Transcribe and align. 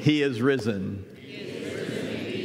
He 0.00 0.22
is 0.22 0.40
risen. 0.40 1.04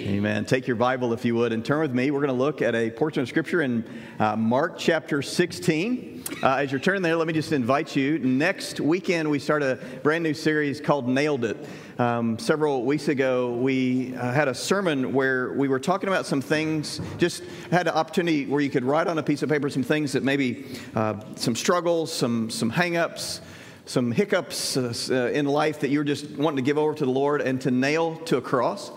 Amen. 0.08 0.44
Take 0.44 0.68
your 0.68 0.76
Bible, 0.76 1.14
if 1.14 1.24
you 1.24 1.36
would, 1.36 1.54
and 1.54 1.64
turn 1.64 1.80
with 1.80 1.94
me. 1.94 2.12
We're 2.12 2.20
going 2.20 2.28
to 2.28 2.44
look 2.44 2.62
at 2.62 2.76
a 2.76 2.90
portion 2.90 3.24
of 3.24 3.30
Scripture 3.30 3.62
in 3.62 3.86
uh, 4.20 4.36
Mark 4.36 4.78
chapter 4.78 5.22
16. 5.22 6.26
Uh, 6.44 6.56
as 6.56 6.70
you're 6.70 6.82
turning 6.82 7.02
there, 7.02 7.16
let 7.16 7.28
me 7.28 7.34
just 7.34 7.54
invite 7.54 7.96
you. 7.96 8.20
Next 8.20 8.82
weekend, 8.82 9.32
we 9.32 9.40
start 9.40 9.64
a 9.64 9.80
brand 10.04 10.26
new 10.26 10.34
series 10.34 10.82
called 10.82 11.08
Nailed 11.08 11.46
It. 11.46 11.66
Um, 11.98 12.38
several 12.38 12.84
weeks 12.84 13.08
ago, 13.08 13.54
we 13.54 14.14
uh, 14.18 14.34
had 14.34 14.50
a 14.50 14.54
sermon 14.54 15.14
where 15.14 15.54
we 15.54 15.70
were 15.70 15.80
talking 15.80 16.10
about 16.10 16.26
some 16.26 16.42
things, 16.42 17.00
just 17.18 17.44
had 17.72 17.88
an 17.88 17.94
opportunity 17.94 18.48
where 18.48 18.60
you 18.60 18.70
could 18.70 18.84
write 18.84 19.08
on 19.08 19.18
a 19.18 19.24
piece 19.24 19.44
of 19.44 19.50
paper 19.50 19.70
some 19.70 19.82
things 19.82 20.12
that 20.12 20.24
maybe 20.24 20.66
uh, 20.94 21.16
some 21.36 21.56
struggles, 21.56 22.12
some, 22.12 22.50
some 22.50 22.70
hang 22.70 22.98
ups 22.98 23.40
some 23.86 24.12
hiccups 24.12 24.78
uh, 24.78 24.94
uh, 25.10 25.30
in 25.32 25.46
life 25.46 25.80
that 25.82 25.90
you're 25.90 26.04
just 26.04 26.32
wanting 26.32 26.58
to 26.58 26.64
give 26.64 26.78
over 26.78 26.94
to 26.96 27.06
the 27.06 27.12
Lord 27.12 27.42
and 27.42 27.62
to 27.62 27.72
nail 27.72 28.16
to 28.26 28.38
a 28.38 28.42
cross. 28.42 28.92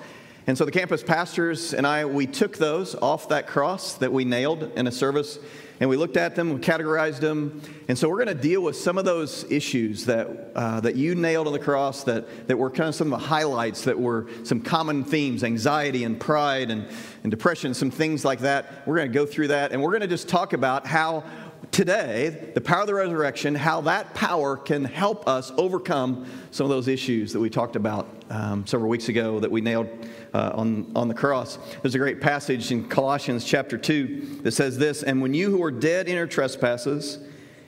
And 0.46 0.56
so 0.56 0.64
the 0.64 0.70
campus 0.70 1.02
pastors 1.02 1.74
and 1.74 1.86
I, 1.86 2.06
we 2.06 2.26
took 2.26 2.56
those 2.56 2.94
off 2.94 3.28
that 3.28 3.46
cross 3.46 3.94
that 3.94 4.10
we 4.10 4.24
nailed 4.24 4.62
in 4.76 4.86
a 4.86 4.92
service 4.92 5.38
and 5.80 5.88
we 5.88 5.96
looked 5.96 6.16
at 6.16 6.34
them, 6.34 6.54
we 6.54 6.60
categorized 6.60 7.20
them. 7.20 7.60
And 7.86 7.96
so 7.96 8.08
we're 8.08 8.24
going 8.24 8.34
to 8.36 8.42
deal 8.42 8.62
with 8.62 8.74
some 8.74 8.98
of 8.98 9.04
those 9.04 9.44
issues 9.50 10.06
that, 10.06 10.50
uh, 10.56 10.80
that 10.80 10.96
you 10.96 11.14
nailed 11.14 11.46
on 11.46 11.52
the 11.52 11.58
cross 11.58 12.02
that, 12.04 12.48
that 12.48 12.56
were 12.56 12.70
kind 12.70 12.88
of 12.88 12.94
some 12.94 13.12
of 13.12 13.20
the 13.20 13.26
highlights 13.26 13.84
that 13.84 13.98
were 13.98 14.26
some 14.42 14.60
common 14.60 15.04
themes 15.04 15.44
anxiety 15.44 16.02
and 16.02 16.18
pride 16.18 16.70
and, 16.70 16.88
and 17.22 17.30
depression, 17.30 17.74
some 17.74 17.90
things 17.90 18.24
like 18.24 18.40
that. 18.40 18.86
We're 18.88 18.96
going 18.96 19.12
to 19.12 19.14
go 19.14 19.26
through 19.26 19.48
that 19.48 19.72
and 19.72 19.82
we're 19.82 19.90
going 19.90 20.00
to 20.00 20.08
just 20.08 20.28
talk 20.28 20.52
about 20.52 20.86
how 20.86 21.24
today, 21.70 22.50
the 22.54 22.60
power 22.60 22.82
of 22.82 22.86
the 22.86 22.94
resurrection, 22.94 23.54
how 23.54 23.80
that 23.82 24.14
power 24.14 24.56
can 24.56 24.84
help 24.84 25.28
us 25.28 25.52
overcome 25.56 26.26
some 26.50 26.64
of 26.64 26.70
those 26.70 26.88
issues 26.88 27.32
that 27.32 27.40
we 27.40 27.50
talked 27.50 27.76
about 27.76 28.08
um, 28.30 28.66
several 28.66 28.90
weeks 28.90 29.08
ago 29.08 29.40
that 29.40 29.50
we 29.50 29.60
nailed 29.60 29.88
uh, 30.34 30.52
on, 30.54 30.90
on 30.94 31.08
the 31.08 31.14
cross. 31.14 31.58
There's 31.82 31.94
a 31.94 31.98
great 31.98 32.20
passage 32.20 32.70
in 32.70 32.88
Colossians 32.88 33.44
chapter 33.44 33.78
2 33.78 34.40
that 34.42 34.52
says 34.52 34.78
this 34.78 35.02
And 35.02 35.22
when 35.22 35.34
you 35.34 35.50
who 35.50 35.62
are 35.62 35.70
dead 35.70 36.08
in 36.08 36.14
your 36.14 36.26
trespasses 36.26 37.18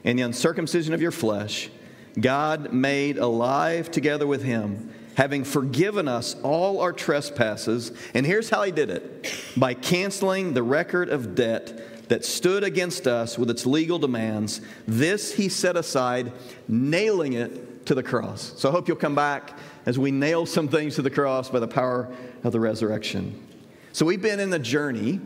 and 0.04 0.18
the 0.18 0.22
uncircumcision 0.22 0.94
of 0.94 1.02
your 1.02 1.10
flesh, 1.10 1.70
God 2.18 2.72
made 2.72 3.18
alive 3.18 3.90
together 3.90 4.26
with 4.26 4.42
him, 4.42 4.92
having 5.14 5.44
forgiven 5.44 6.08
us 6.08 6.34
all 6.42 6.80
our 6.80 6.92
trespasses. 6.92 7.92
And 8.14 8.26
here's 8.26 8.50
how 8.50 8.62
he 8.62 8.72
did 8.72 8.90
it 8.90 9.32
by 9.56 9.74
canceling 9.74 10.54
the 10.54 10.62
record 10.62 11.08
of 11.08 11.34
debt 11.34 11.80
that 12.10 12.24
stood 12.24 12.64
against 12.64 13.06
us 13.06 13.38
with 13.38 13.48
its 13.50 13.64
legal 13.64 13.96
demands. 13.96 14.60
This 14.86 15.32
he 15.32 15.48
set 15.48 15.76
aside, 15.76 16.32
nailing 16.66 17.34
it 17.34 17.86
to 17.86 17.94
the 17.94 18.02
cross. 18.02 18.52
So 18.56 18.68
I 18.68 18.72
hope 18.72 18.88
you'll 18.88 18.96
come 18.96 19.14
back 19.14 19.56
as 19.86 19.96
we 19.96 20.10
nail 20.10 20.44
some 20.44 20.66
things 20.66 20.96
to 20.96 21.02
the 21.02 21.10
cross 21.10 21.48
by 21.48 21.60
the 21.60 21.68
power 21.68 22.12
of 22.42 22.50
the 22.50 22.58
resurrection. 22.58 23.46
So 23.92 24.04
we've 24.04 24.20
been 24.20 24.40
in 24.40 24.50
the 24.50 24.58
journey 24.58 25.20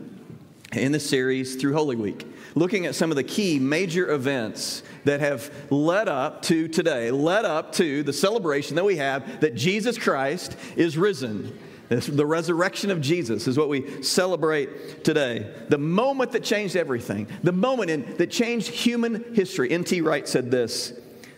in 0.73 0.91
the 0.91 0.99
series 0.99 1.55
through 1.55 1.73
Holy 1.73 1.95
Week, 1.95 2.27
looking 2.53 2.85
at 2.85 2.93
some 2.93 3.09
of 3.09 3.15
the 3.15 3.23
key 3.23 3.57
major 3.57 4.11
events 4.11 4.83
that 5.05 5.21
have 5.21 5.51
led 5.71 6.07
up 6.07 6.43
to 6.43 6.67
today, 6.67 7.09
led 7.09 7.45
up 7.45 7.71
to 7.73 8.03
the 8.03 8.13
celebration 8.13 8.75
that 8.75 8.85
we 8.85 8.97
have 8.97 9.41
that 9.41 9.55
Jesus 9.55 9.97
Christ 9.97 10.55
is 10.75 10.99
risen. 10.99 11.57
The 11.89 12.25
resurrection 12.25 12.89
of 12.89 12.99
Jesus 12.99 13.47
is 13.47 13.57
what 13.57 13.69
we 13.69 14.01
celebrate 14.01 15.03
today. 15.03 15.53
The 15.69 15.77
moment 15.77 16.31
that 16.31 16.43
changed 16.43 16.75
everything, 16.75 17.27
the 17.43 17.51
moment 17.51 17.91
in, 17.91 18.17
that 18.17 18.31
changed 18.31 18.69
human 18.69 19.35
history. 19.35 19.69
N.T. 19.69 20.01
Wright 20.01 20.27
said 20.27 20.49
this 20.49 20.93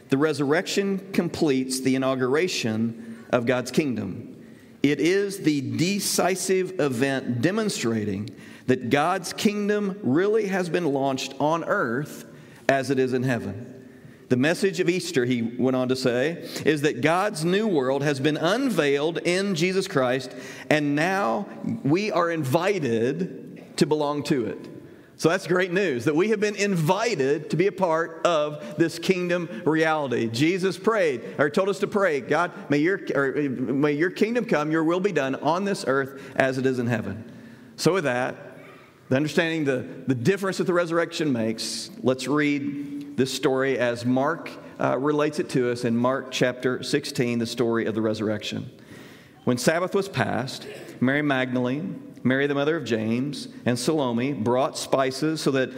The 0.09 0.17
resurrection 0.17 1.12
completes 1.12 1.81
the 1.81 1.95
inauguration 1.95 3.26
of 3.31 3.45
God's 3.45 3.72
kingdom. 3.72 4.36
It 4.84 5.00
is 5.02 5.39
the 5.39 5.78
decisive 5.78 6.80
event 6.80 7.42
demonstrating 7.42 8.30
that 8.67 8.89
God's 8.89 9.34
kingdom 9.34 10.00
really 10.02 10.48
has 10.48 10.70
been 10.70 10.86
launched 10.86 11.34
on 11.39 11.64
earth 11.66 12.26
as 12.70 12.89
it 12.89 12.99
is 12.99 13.14
in 13.14 13.23
heaven. 13.23 13.77
The 14.30 14.38
message 14.38 14.82
of 14.82 14.89
Easter, 14.89 15.23
he 15.23 15.42
went 15.42 15.76
on 15.76 15.88
to 15.88 15.95
say, 15.95 16.49
is 16.65 16.82
that 16.82 17.02
God's 17.02 17.45
new 17.45 17.65
world 17.65 18.04
has 18.04 18.20
been 18.20 18.36
unveiled 18.36 19.20
in 19.20 19.55
Jesus 19.55 19.88
Christ, 19.88 20.33
and 20.70 20.95
now 20.95 21.48
we 21.83 22.11
are 22.11 22.30
invited 22.30 23.77
to 23.77 23.86
belong 23.86 24.23
to 24.23 24.45
it. 24.45 24.67
So 25.16 25.30
that's 25.30 25.48
great 25.48 25.71
news 25.71 26.05
that 26.05 26.16
we 26.16 26.30
have 26.30 26.39
been 26.39 26.55
invited 26.55 27.49
to 27.49 27.55
be 27.55 27.66
a 27.67 27.71
part 27.71 28.21
of 28.23 28.77
this 28.77 28.99
kingdom 28.99 29.64
reality. 29.66 30.27
Jesus 30.27 30.77
prayed 30.77 31.23
or 31.39 31.49
told 31.49 31.70
us 31.70 31.80
to 31.80 31.87
pray, 31.87 32.21
God, 32.21 32.52
may 32.70 32.77
your, 32.77 32.99
may 33.32 33.93
your 33.93 34.11
kingdom 34.11 34.45
come, 34.45 34.71
your 34.71 34.83
will 34.83 34.99
be 34.99 35.11
done 35.11 35.33
on 35.36 35.66
this 35.66 35.86
earth 35.87 36.21
as 36.36 36.60
it 36.60 36.67
is 36.67 36.77
in 36.77 36.86
heaven. 36.86 37.32
So, 37.77 37.93
with 37.93 38.04
that, 38.04 38.36
the 39.10 39.16
understanding 39.16 39.64
the, 39.64 39.87
the 40.05 40.16
difference 40.16 40.58
that 40.58 40.66
the 40.66 40.73
resurrection 40.73 41.32
makes, 41.32 41.89
let's 42.04 42.27
read 42.27 42.97
this 43.17 43.33
story 43.33 43.80
as 43.80 44.05
Mark 44.05 44.52
uh, 44.80 44.95
relates 44.95 45.39
it 45.39 45.50
to 45.50 45.72
us 45.72 45.86
in 45.86 45.98
Mark 45.98 46.28
chapter 46.30 46.83
16, 46.83 47.39
the 47.39 47.48
story 47.48 47.88
of 47.88 47.95
the 47.95 48.02
resurrection. 48.02 48.70
When 49.44 49.58
Sabbath 49.58 49.95
was 49.95 50.08
passed, 50.08 50.67
Mary 51.02 51.23
Magdalene, 51.23 52.14
Mary 52.23 52.45
the 52.45 52.54
mother 52.54 52.78
of 52.78 52.86
James, 52.86 53.48
and 53.66 53.78
Salome 53.78 54.33
brought 54.33 54.78
spices 54.78 55.42
so 55.42 55.50
that 55.52 55.72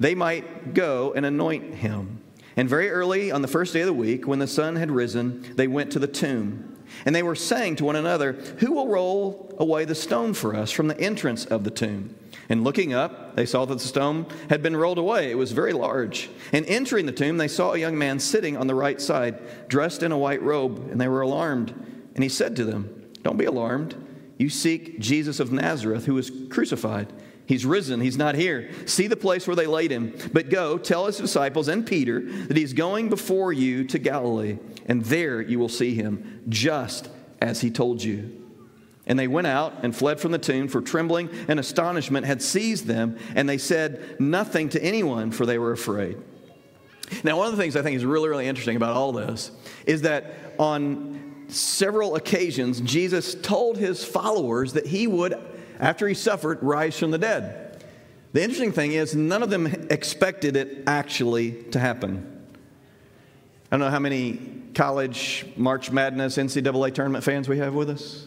they 0.00 0.14
might 0.14 0.72
go 0.72 1.12
and 1.12 1.26
anoint 1.26 1.74
him. 1.74 2.22
And 2.56 2.66
very 2.66 2.88
early 2.88 3.30
on 3.30 3.42
the 3.42 3.48
first 3.48 3.74
day 3.74 3.80
of 3.80 3.86
the 3.86 3.92
week, 3.92 4.26
when 4.26 4.38
the 4.38 4.46
sun 4.46 4.76
had 4.76 4.90
risen, 4.90 5.54
they 5.54 5.66
went 5.66 5.92
to 5.92 5.98
the 5.98 6.06
tomb. 6.06 6.78
And 7.04 7.14
they 7.14 7.22
were 7.22 7.34
saying 7.34 7.76
to 7.76 7.84
one 7.84 7.96
another, 7.96 8.32
Who 8.60 8.72
will 8.72 8.88
roll 8.88 9.54
away 9.58 9.84
the 9.84 9.94
stone 9.94 10.32
for 10.32 10.56
us 10.56 10.70
from 10.70 10.88
the 10.88 10.98
entrance 10.98 11.44
of 11.44 11.64
the 11.64 11.70
tomb? 11.70 12.14
And 12.48 12.62
looking 12.62 12.94
up, 12.94 13.34
they 13.34 13.46
saw 13.46 13.64
that 13.64 13.74
the 13.74 13.84
stone 13.84 14.26
had 14.48 14.62
been 14.62 14.76
rolled 14.76 14.98
away. 14.98 15.30
It 15.30 15.38
was 15.38 15.52
very 15.52 15.72
large. 15.72 16.30
And 16.52 16.64
entering 16.66 17.06
the 17.06 17.12
tomb, 17.12 17.38
they 17.38 17.48
saw 17.48 17.72
a 17.72 17.78
young 17.78 17.98
man 17.98 18.20
sitting 18.20 18.56
on 18.56 18.66
the 18.66 18.74
right 18.74 19.00
side, 19.00 19.68
dressed 19.68 20.02
in 20.02 20.12
a 20.12 20.18
white 20.18 20.42
robe, 20.42 20.90
and 20.90 21.00
they 21.00 21.08
were 21.08 21.22
alarmed. 21.22 21.70
And 22.14 22.22
he 22.22 22.28
said 22.28 22.56
to 22.56 22.64
them, 22.64 23.10
Don't 23.22 23.36
be 23.36 23.44
alarmed. 23.44 23.96
You 24.38 24.48
seek 24.48 25.00
Jesus 25.00 25.40
of 25.40 25.50
Nazareth, 25.50 26.04
who 26.04 26.14
was 26.14 26.30
crucified. 26.50 27.12
He's 27.46 27.64
risen. 27.64 28.00
He's 28.00 28.18
not 28.18 28.34
here. 28.34 28.70
See 28.86 29.06
the 29.06 29.16
place 29.16 29.46
where 29.46 29.56
they 29.56 29.66
laid 29.66 29.90
him. 29.90 30.14
But 30.32 30.50
go, 30.50 30.78
tell 30.78 31.06
his 31.06 31.16
disciples 31.16 31.68
and 31.68 31.86
Peter 31.86 32.20
that 32.20 32.56
he's 32.56 32.72
going 32.72 33.08
before 33.08 33.52
you 33.52 33.84
to 33.84 33.98
Galilee, 33.98 34.58
and 34.86 35.04
there 35.04 35.40
you 35.40 35.58
will 35.58 35.68
see 35.68 35.94
him, 35.94 36.42
just 36.48 37.08
as 37.40 37.60
he 37.60 37.70
told 37.70 38.02
you. 38.02 38.45
And 39.06 39.18
they 39.18 39.28
went 39.28 39.46
out 39.46 39.72
and 39.82 39.94
fled 39.94 40.18
from 40.18 40.32
the 40.32 40.38
tomb, 40.38 40.66
for 40.68 40.80
trembling 40.80 41.30
and 41.48 41.60
astonishment 41.60 42.26
had 42.26 42.42
seized 42.42 42.86
them, 42.86 43.18
and 43.34 43.48
they 43.48 43.58
said 43.58 44.20
nothing 44.20 44.68
to 44.70 44.82
anyone, 44.82 45.30
for 45.30 45.46
they 45.46 45.58
were 45.58 45.72
afraid. 45.72 46.18
Now, 47.22 47.36
one 47.36 47.46
of 47.46 47.56
the 47.56 47.62
things 47.62 47.76
I 47.76 47.82
think 47.82 47.96
is 47.96 48.04
really, 48.04 48.28
really 48.28 48.48
interesting 48.48 48.76
about 48.76 48.96
all 48.96 49.12
this 49.12 49.52
is 49.86 50.02
that 50.02 50.34
on 50.58 51.46
several 51.48 52.16
occasions, 52.16 52.80
Jesus 52.80 53.36
told 53.36 53.78
his 53.78 54.04
followers 54.04 54.72
that 54.72 54.86
he 54.86 55.06
would, 55.06 55.38
after 55.78 56.08
he 56.08 56.14
suffered, 56.14 56.58
rise 56.62 56.98
from 56.98 57.12
the 57.12 57.18
dead. 57.18 57.84
The 58.32 58.42
interesting 58.42 58.72
thing 58.72 58.92
is, 58.92 59.14
none 59.14 59.44
of 59.44 59.50
them 59.50 59.66
expected 59.88 60.56
it 60.56 60.82
actually 60.88 61.52
to 61.70 61.78
happen. 61.78 62.44
I 63.70 63.76
don't 63.76 63.80
know 63.80 63.90
how 63.90 64.00
many 64.00 64.40
college 64.74 65.46
March 65.56 65.92
Madness 65.92 66.36
NCAA 66.36 66.92
tournament 66.92 67.24
fans 67.24 67.48
we 67.48 67.58
have 67.58 67.74
with 67.74 67.88
us. 67.88 68.26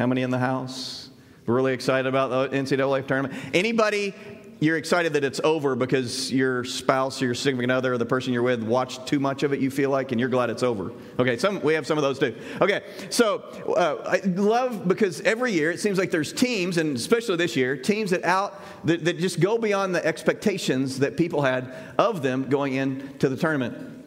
How 0.00 0.06
many 0.06 0.22
in 0.22 0.30
the 0.30 0.38
house? 0.38 1.10
Really 1.44 1.74
excited 1.74 2.06
about 2.06 2.30
the 2.30 2.56
NCAA 2.56 3.06
tournament. 3.06 3.38
Anybody 3.52 4.14
you're 4.58 4.78
excited 4.78 5.12
that 5.12 5.24
it's 5.24 5.40
over 5.44 5.74
because 5.74 6.32
your 6.32 6.64
spouse 6.64 7.20
or 7.20 7.26
your 7.26 7.34
significant 7.34 7.72
other 7.72 7.92
or 7.92 7.98
the 7.98 8.06
person 8.06 8.32
you're 8.32 8.42
with 8.42 8.62
watched 8.62 9.06
too 9.06 9.18
much 9.20 9.42
of 9.42 9.52
it, 9.52 9.60
you 9.60 9.70
feel 9.70 9.90
like, 9.90 10.10
and 10.12 10.18
you're 10.20 10.30
glad 10.30 10.48
it's 10.48 10.62
over. 10.62 10.92
Okay, 11.18 11.36
some, 11.36 11.60
we 11.60 11.74
have 11.74 11.86
some 11.86 11.98
of 11.98 12.02
those 12.02 12.18
too. 12.18 12.34
Okay, 12.62 12.82
so 13.10 13.40
uh, 13.76 14.02
I 14.06 14.26
love 14.26 14.88
because 14.88 15.20
every 15.20 15.52
year 15.52 15.70
it 15.70 15.80
seems 15.80 15.98
like 15.98 16.10
there's 16.10 16.32
teams, 16.32 16.78
and 16.78 16.96
especially 16.96 17.36
this 17.36 17.54
year, 17.54 17.76
teams 17.76 18.10
that 18.10 18.24
out 18.24 18.58
that, 18.86 19.04
that 19.04 19.18
just 19.18 19.38
go 19.38 19.58
beyond 19.58 19.94
the 19.94 20.04
expectations 20.06 20.98
that 21.00 21.18
people 21.18 21.42
had 21.42 21.74
of 21.98 22.22
them 22.22 22.48
going 22.48 22.74
into 22.74 23.28
the 23.28 23.36
tournament. 23.36 23.99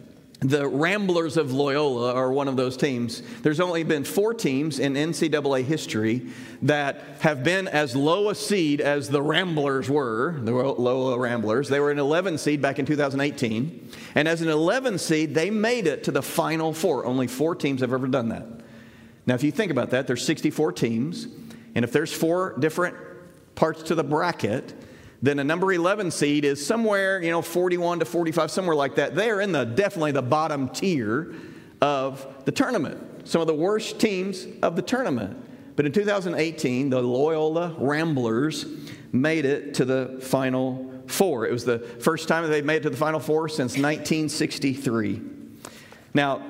The 0.44 0.68
Ramblers 0.68 1.38
of 1.38 1.54
Loyola 1.54 2.14
are 2.14 2.30
one 2.30 2.50
of 2.50 2.58
those 2.58 2.76
teams. 2.76 3.22
There's 3.44 3.62
only 3.62 3.84
been 3.84 4.04
four 4.04 4.34
teams 4.34 4.78
in 4.78 4.96
NCAA 4.96 5.64
history 5.64 6.28
that 6.64 7.00
have 7.22 7.46
been 7.46 7.70
as 7.70 7.96
low 7.96 8.30
a 8.30 8.36
seed 8.36 8.82
as 8.82 9.08
the 9.08 9.22
Ramblers 9.22 9.90
were, 9.90 10.36
the 10.42 10.52
Loyola 10.52 11.18
Ramblers. 11.18 11.70
They 11.70 11.80
were 11.80 11.92
an 11.92 12.00
11 12.00 12.38
seed 12.40 12.62
back 12.62 12.78
in 12.78 12.86
2018. 12.86 13.90
And 14.16 14.28
as 14.28 14.42
an 14.42 14.50
11 14.50 14.98
seed, 14.98 15.34
they 15.34 15.50
made 15.50 15.88
it 15.88 16.04
to 16.06 16.12
the 16.12 16.22
Final 16.22 16.74
Four. 16.74 17.06
Only 17.06 17.28
four 17.28 17.56
teams 17.56 17.80
have 17.80 17.94
ever 17.94 18.08
done 18.08 18.28
that. 18.30 18.46
Now, 19.26 19.36
if 19.36 19.44
you 19.44 19.52
think 19.52 19.72
about 19.72 19.92
that, 19.92 20.08
there's 20.08 20.26
64 20.26 20.74
teams. 20.74 21.26
And 21.74 21.86
if 21.86 21.94
there's 21.94 22.12
four 22.12 22.58
different 22.60 22.98
parts 23.56 23.82
to 23.84 23.96
the 23.96 24.04
bracket, 24.04 24.74
then 25.24 25.40
a 25.40 25.44
number 25.44 25.72
11 25.72 26.12
seed 26.12 26.44
is 26.44 26.64
somewhere, 26.64 27.24
you 27.24 27.32
know, 27.32 27.42
41 27.42 28.00
to 28.00 28.06
45, 28.06 28.52
somewhere 28.52 28.76
like 28.76 28.96
that. 28.96 29.16
They're 29.16 29.40
in 29.40 29.54
the 29.54 29.64
definitely 29.64 30.12
the 30.12 30.22
bottom 30.22 30.68
tier 30.68 31.34
of 31.82 32.28
the 32.44 32.52
tournament. 32.52 33.00
some 33.26 33.40
of 33.40 33.48
the 33.48 33.54
worst 33.54 34.02
teams 34.02 34.46
of 34.62 34.76
the 34.76 34.82
tournament. 34.82 35.38
But 35.78 35.86
in 35.86 35.94
2018, 35.94 36.90
the 36.90 37.02
Loyola 37.02 37.74
Ramblers 37.80 38.66
made 39.14 39.46
it 39.46 39.76
to 39.76 39.86
the 39.86 40.20
Final 40.22 40.92
Four. 41.08 41.48
It 41.48 41.54
was 41.54 41.64
the 41.64 41.80
first 41.80 42.28
time 42.28 42.46
they'd 42.50 42.66
made 42.66 42.78
it 42.78 42.84
to 42.84 42.90
the 42.90 42.98
Final 42.98 43.22
Four 43.22 43.48
since 43.48 43.78
1963. 43.78 45.22
Now, 46.14 46.42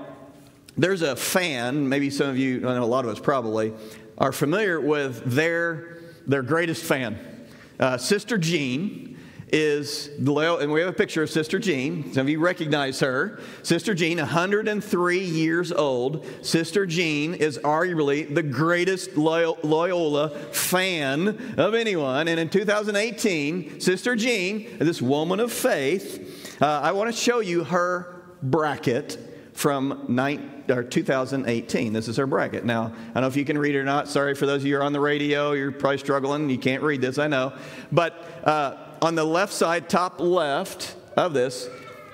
there's 0.75 1.03
a 1.03 1.15
fan, 1.15 1.87
maybe 1.87 2.09
some 2.09 2.27
of 2.27 2.39
you, 2.39 2.67
I 2.67 2.73
know 2.73 2.83
a 2.83 2.85
lot 2.85 3.05
of 3.05 3.11
us 3.11 3.19
probably, 3.19 3.71
are 4.17 4.31
familiar 4.31 4.81
with 4.81 5.23
their, 5.25 5.99
their 6.25 6.41
greatest 6.41 6.83
fan. 6.83 7.32
Uh, 7.79 7.97
Sister 7.97 8.37
Jean 8.37 9.17
is 9.53 10.09
and 10.17 10.71
we 10.71 10.79
have 10.79 10.89
a 10.89 10.93
picture 10.93 11.21
of 11.21 11.29
Sister 11.29 11.59
Jean. 11.59 12.11
Some 12.11 12.21
of 12.21 12.29
you 12.29 12.39
recognize 12.39 12.99
her. 13.01 13.39
Sister 13.61 13.93
Jean, 13.93 14.17
103 14.17 15.19
years 15.19 15.71
old. 15.71 16.25
Sister 16.41 16.87
Jean 16.87 17.35
is 17.35 17.59
arguably 17.59 18.33
the 18.33 18.41
greatest 18.41 19.15
Loyola 19.15 20.29
fan 20.51 21.55
of 21.57 21.75
anyone. 21.75 22.27
And 22.27 22.39
in 22.39 22.49
2018, 22.49 23.79
Sister 23.79 24.15
Jean, 24.15 24.79
this 24.79 25.01
woman 25.01 25.39
of 25.39 25.53
faith, 25.53 26.59
uh, 26.59 26.65
I 26.65 26.91
want 26.93 27.13
to 27.13 27.15
show 27.15 27.39
you 27.39 27.63
her 27.65 28.23
bracket 28.41 29.32
from 29.53 30.05
nine, 30.07 30.63
or 30.69 30.83
2018. 30.83 31.93
This 31.93 32.07
is 32.07 32.17
her 32.17 32.27
bracket. 32.27 32.65
Now, 32.65 32.85
I 32.85 33.13
don't 33.13 33.21
know 33.21 33.27
if 33.27 33.35
you 33.35 33.45
can 33.45 33.57
read 33.57 33.75
it 33.75 33.79
or 33.79 33.83
not. 33.83 34.07
Sorry 34.07 34.35
for 34.35 34.45
those 34.45 34.61
of 34.61 34.67
you 34.67 34.75
who 34.75 34.81
are 34.81 34.83
on 34.83 34.93
the 34.93 34.99
radio. 34.99 35.51
You're 35.53 35.71
probably 35.71 35.99
struggling. 35.99 36.49
You 36.49 36.57
can't 36.57 36.83
read 36.83 37.01
this, 37.01 37.17
I 37.17 37.27
know. 37.27 37.53
But 37.91 38.13
uh, 38.43 38.77
on 39.01 39.15
the 39.15 39.25
left 39.25 39.53
side, 39.53 39.89
top 39.89 40.19
left 40.19 40.95
of 41.15 41.33
this, 41.33 41.69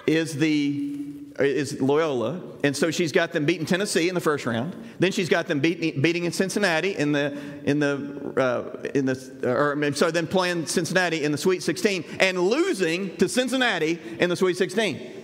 is 0.08 0.36
the 0.36 1.00
is 1.40 1.80
Loyola, 1.80 2.42
and 2.64 2.76
so 2.76 2.92
she's 2.92 3.12
got 3.12 3.32
them 3.32 3.46
beating 3.46 3.66
Tennessee 3.66 4.10
in 4.10 4.16
the 4.16 4.22
first 4.22 4.46
round. 4.46 4.76
Then 5.00 5.12
she's 5.12 5.30
got 5.30 5.48
them 5.48 5.60
beating, 5.60 6.02
beating 6.02 6.26
in 6.26 6.32
Cincinnati 6.32 6.96
in 6.96 7.12
the 7.12 7.38
in 7.64 7.80
the 7.80 8.34
uh, 8.38 8.90
in 8.94 9.06
the 9.06 9.16
or 9.44 9.72
I'm 9.72 9.96
sorry, 9.96 10.12
then 10.12 10.28
playing 10.28 10.66
Cincinnati 10.66 11.24
in 11.24 11.32
the 11.32 11.38
Sweet 11.38 11.64
16 11.64 12.04
and 12.20 12.40
losing 12.40 13.16
to 13.18 13.30
Cincinnati 13.30 14.00
in 14.20 14.30
the 14.30 14.36
Sweet 14.36 14.58
16, 14.58 15.19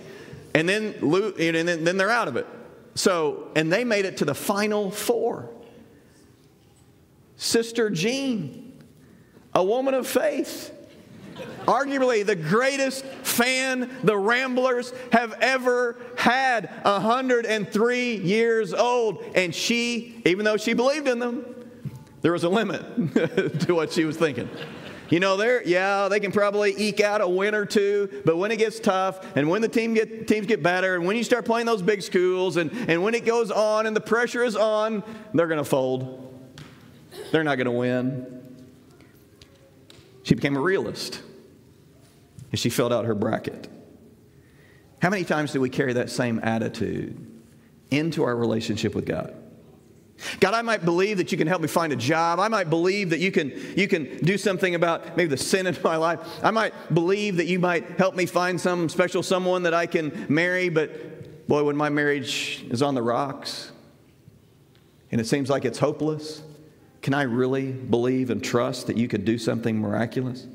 and 0.56 0.68
then 0.68 0.94
and 1.38 1.86
then, 1.86 1.96
they're 1.96 2.10
out 2.10 2.28
of 2.28 2.36
it. 2.36 2.46
So 2.94 3.50
and 3.54 3.72
they 3.72 3.84
made 3.84 4.06
it 4.06 4.16
to 4.18 4.24
the 4.24 4.34
Final 4.34 4.90
Four. 4.90 5.50
Sister 7.36 7.90
Jean, 7.90 8.72
a 9.54 9.62
woman 9.62 9.94
of 9.94 10.06
faith 10.06 10.72
arguably 11.66 12.24
the 12.24 12.36
greatest 12.36 13.04
fan 13.04 13.90
the 14.02 14.16
Ramblers 14.16 14.92
have 15.12 15.34
ever 15.40 15.98
had, 16.16 16.70
103 16.82 18.16
years 18.16 18.72
old. 18.72 19.22
And 19.34 19.54
she, 19.54 20.22
even 20.24 20.44
though 20.44 20.56
she 20.56 20.72
believed 20.72 21.08
in 21.08 21.18
them, 21.18 21.44
there 22.22 22.32
was 22.32 22.44
a 22.44 22.48
limit 22.48 22.80
to 23.60 23.74
what 23.74 23.92
she 23.92 24.04
was 24.04 24.16
thinking. 24.16 24.48
You 25.08 25.20
know, 25.20 25.36
they're, 25.36 25.62
yeah, 25.62 26.08
they 26.08 26.18
can 26.18 26.32
probably 26.32 26.74
eke 26.76 27.00
out 27.00 27.20
a 27.20 27.28
win 27.28 27.54
or 27.54 27.64
two, 27.64 28.22
but 28.24 28.36
when 28.36 28.50
it 28.50 28.56
gets 28.56 28.80
tough 28.80 29.36
and 29.36 29.48
when 29.48 29.62
the 29.62 29.68
team 29.68 29.94
get, 29.94 30.26
teams 30.26 30.46
get 30.46 30.62
better 30.62 30.96
and 30.96 31.06
when 31.06 31.16
you 31.16 31.22
start 31.22 31.44
playing 31.44 31.66
those 31.66 31.82
big 31.82 32.02
schools 32.02 32.56
and, 32.56 32.72
and 32.88 33.02
when 33.02 33.14
it 33.14 33.24
goes 33.24 33.50
on 33.50 33.86
and 33.86 33.94
the 33.94 34.00
pressure 34.00 34.42
is 34.42 34.56
on, 34.56 35.02
they're 35.32 35.46
going 35.46 35.58
to 35.58 35.64
fold. 35.64 36.22
They're 37.30 37.44
not 37.44 37.56
going 37.56 37.66
to 37.66 37.72
win. 37.72 38.42
She 40.24 40.34
became 40.34 40.56
a 40.56 40.60
realist 40.60 41.22
and 42.50 42.58
she 42.58 42.68
filled 42.68 42.92
out 42.92 43.04
her 43.04 43.14
bracket. 43.14 43.68
How 45.00 45.10
many 45.10 45.24
times 45.24 45.52
do 45.52 45.60
we 45.60 45.68
carry 45.68 45.92
that 45.92 46.10
same 46.10 46.40
attitude 46.42 47.16
into 47.92 48.24
our 48.24 48.34
relationship 48.34 48.94
with 48.94 49.06
God? 49.06 49.36
God, 50.40 50.54
I 50.54 50.62
might 50.62 50.84
believe 50.84 51.18
that 51.18 51.30
you 51.30 51.38
can 51.38 51.46
help 51.46 51.60
me 51.60 51.68
find 51.68 51.92
a 51.92 51.96
job. 51.96 52.40
I 52.40 52.48
might 52.48 52.70
believe 52.70 53.10
that 53.10 53.20
you 53.20 53.30
can, 53.30 53.52
you 53.76 53.86
can 53.86 54.18
do 54.18 54.38
something 54.38 54.74
about 54.74 55.16
maybe 55.16 55.28
the 55.28 55.36
sin 55.36 55.66
in 55.66 55.76
my 55.84 55.96
life. 55.96 56.20
I 56.42 56.50
might 56.50 56.72
believe 56.94 57.36
that 57.36 57.46
you 57.46 57.58
might 57.58 57.98
help 57.98 58.14
me 58.14 58.26
find 58.26 58.60
some 58.60 58.88
special 58.88 59.22
someone 59.22 59.62
that 59.64 59.74
I 59.74 59.86
can 59.86 60.26
marry, 60.28 60.68
but 60.68 61.46
boy, 61.48 61.64
when 61.64 61.76
my 61.76 61.88
marriage 61.88 62.64
is 62.70 62.82
on 62.82 62.94
the 62.94 63.02
rocks 63.02 63.72
and 65.12 65.20
it 65.20 65.26
seems 65.26 65.50
like 65.50 65.64
it's 65.64 65.78
hopeless, 65.78 66.42
can 67.02 67.14
I 67.14 67.22
really 67.22 67.72
believe 67.72 68.30
and 68.30 68.42
trust 68.42 68.88
that 68.88 68.96
you 68.96 69.08
could 69.08 69.24
do 69.24 69.38
something 69.38 69.78
miraculous? 69.78 70.46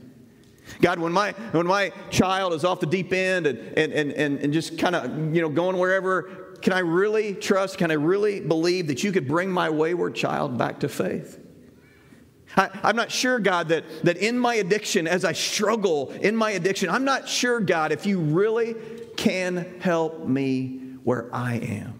God, 0.81 0.99
when 0.99 1.11
my, 1.11 1.31
when 1.51 1.67
my 1.67 1.91
child 2.09 2.53
is 2.53 2.63
off 2.63 2.79
the 2.79 2.85
deep 2.85 3.13
end 3.13 3.47
and, 3.47 3.59
and, 3.77 4.11
and, 4.11 4.39
and 4.39 4.53
just 4.53 4.77
kind 4.77 4.95
of, 4.95 5.35
you 5.35 5.41
know, 5.41 5.49
going 5.49 5.77
wherever, 5.77 6.50
can 6.61 6.73
I 6.73 6.79
really 6.79 7.33
trust, 7.33 7.77
can 7.77 7.91
I 7.91 7.95
really 7.95 8.39
believe 8.39 8.87
that 8.87 9.03
you 9.03 9.11
could 9.11 9.27
bring 9.27 9.49
my 9.49 9.69
wayward 9.69 10.15
child 10.15 10.57
back 10.57 10.81
to 10.81 10.89
faith? 10.89 11.39
I, 12.57 12.69
am 12.83 12.95
not 12.95 13.11
sure, 13.11 13.39
God, 13.39 13.69
that, 13.69 13.85
that 14.03 14.17
in 14.17 14.37
my 14.37 14.55
addiction, 14.55 15.07
as 15.07 15.23
I 15.23 15.31
struggle 15.31 16.11
in 16.11 16.35
my 16.35 16.51
addiction, 16.51 16.89
I'm 16.89 17.05
not 17.05 17.27
sure, 17.27 17.59
God, 17.59 17.91
if 17.91 18.05
you 18.05 18.19
really 18.19 18.75
can 19.15 19.79
help 19.79 20.27
me 20.27 20.79
where 21.03 21.33
I 21.33 21.55
am. 21.55 21.99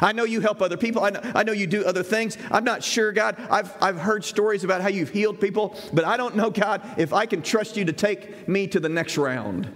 I 0.00 0.12
know 0.12 0.24
you 0.24 0.40
help 0.40 0.62
other 0.62 0.78
people. 0.78 1.04
I 1.04 1.10
know, 1.10 1.20
I 1.34 1.42
know, 1.42 1.52
you 1.52 1.66
do 1.66 1.84
other 1.84 2.02
things. 2.02 2.38
I'm 2.50 2.64
not 2.64 2.82
sure, 2.82 3.12
God. 3.12 3.36
I've, 3.50 3.74
I've 3.82 3.98
heard 3.98 4.24
stories 4.24 4.64
about 4.64 4.80
how 4.80 4.88
you've 4.88 5.10
healed 5.10 5.38
people, 5.38 5.76
but 5.92 6.06
I 6.06 6.16
don't 6.16 6.34
know, 6.34 6.48
God, 6.48 6.80
if 6.96 7.12
I 7.12 7.26
can 7.26 7.42
trust 7.42 7.76
you 7.76 7.84
to 7.84 7.92
take 7.92 8.48
me 8.48 8.66
to 8.68 8.80
the 8.80 8.88
next 8.88 9.18
round. 9.18 9.70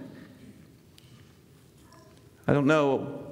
I 2.47 2.53
don't 2.53 2.65
know 2.65 3.26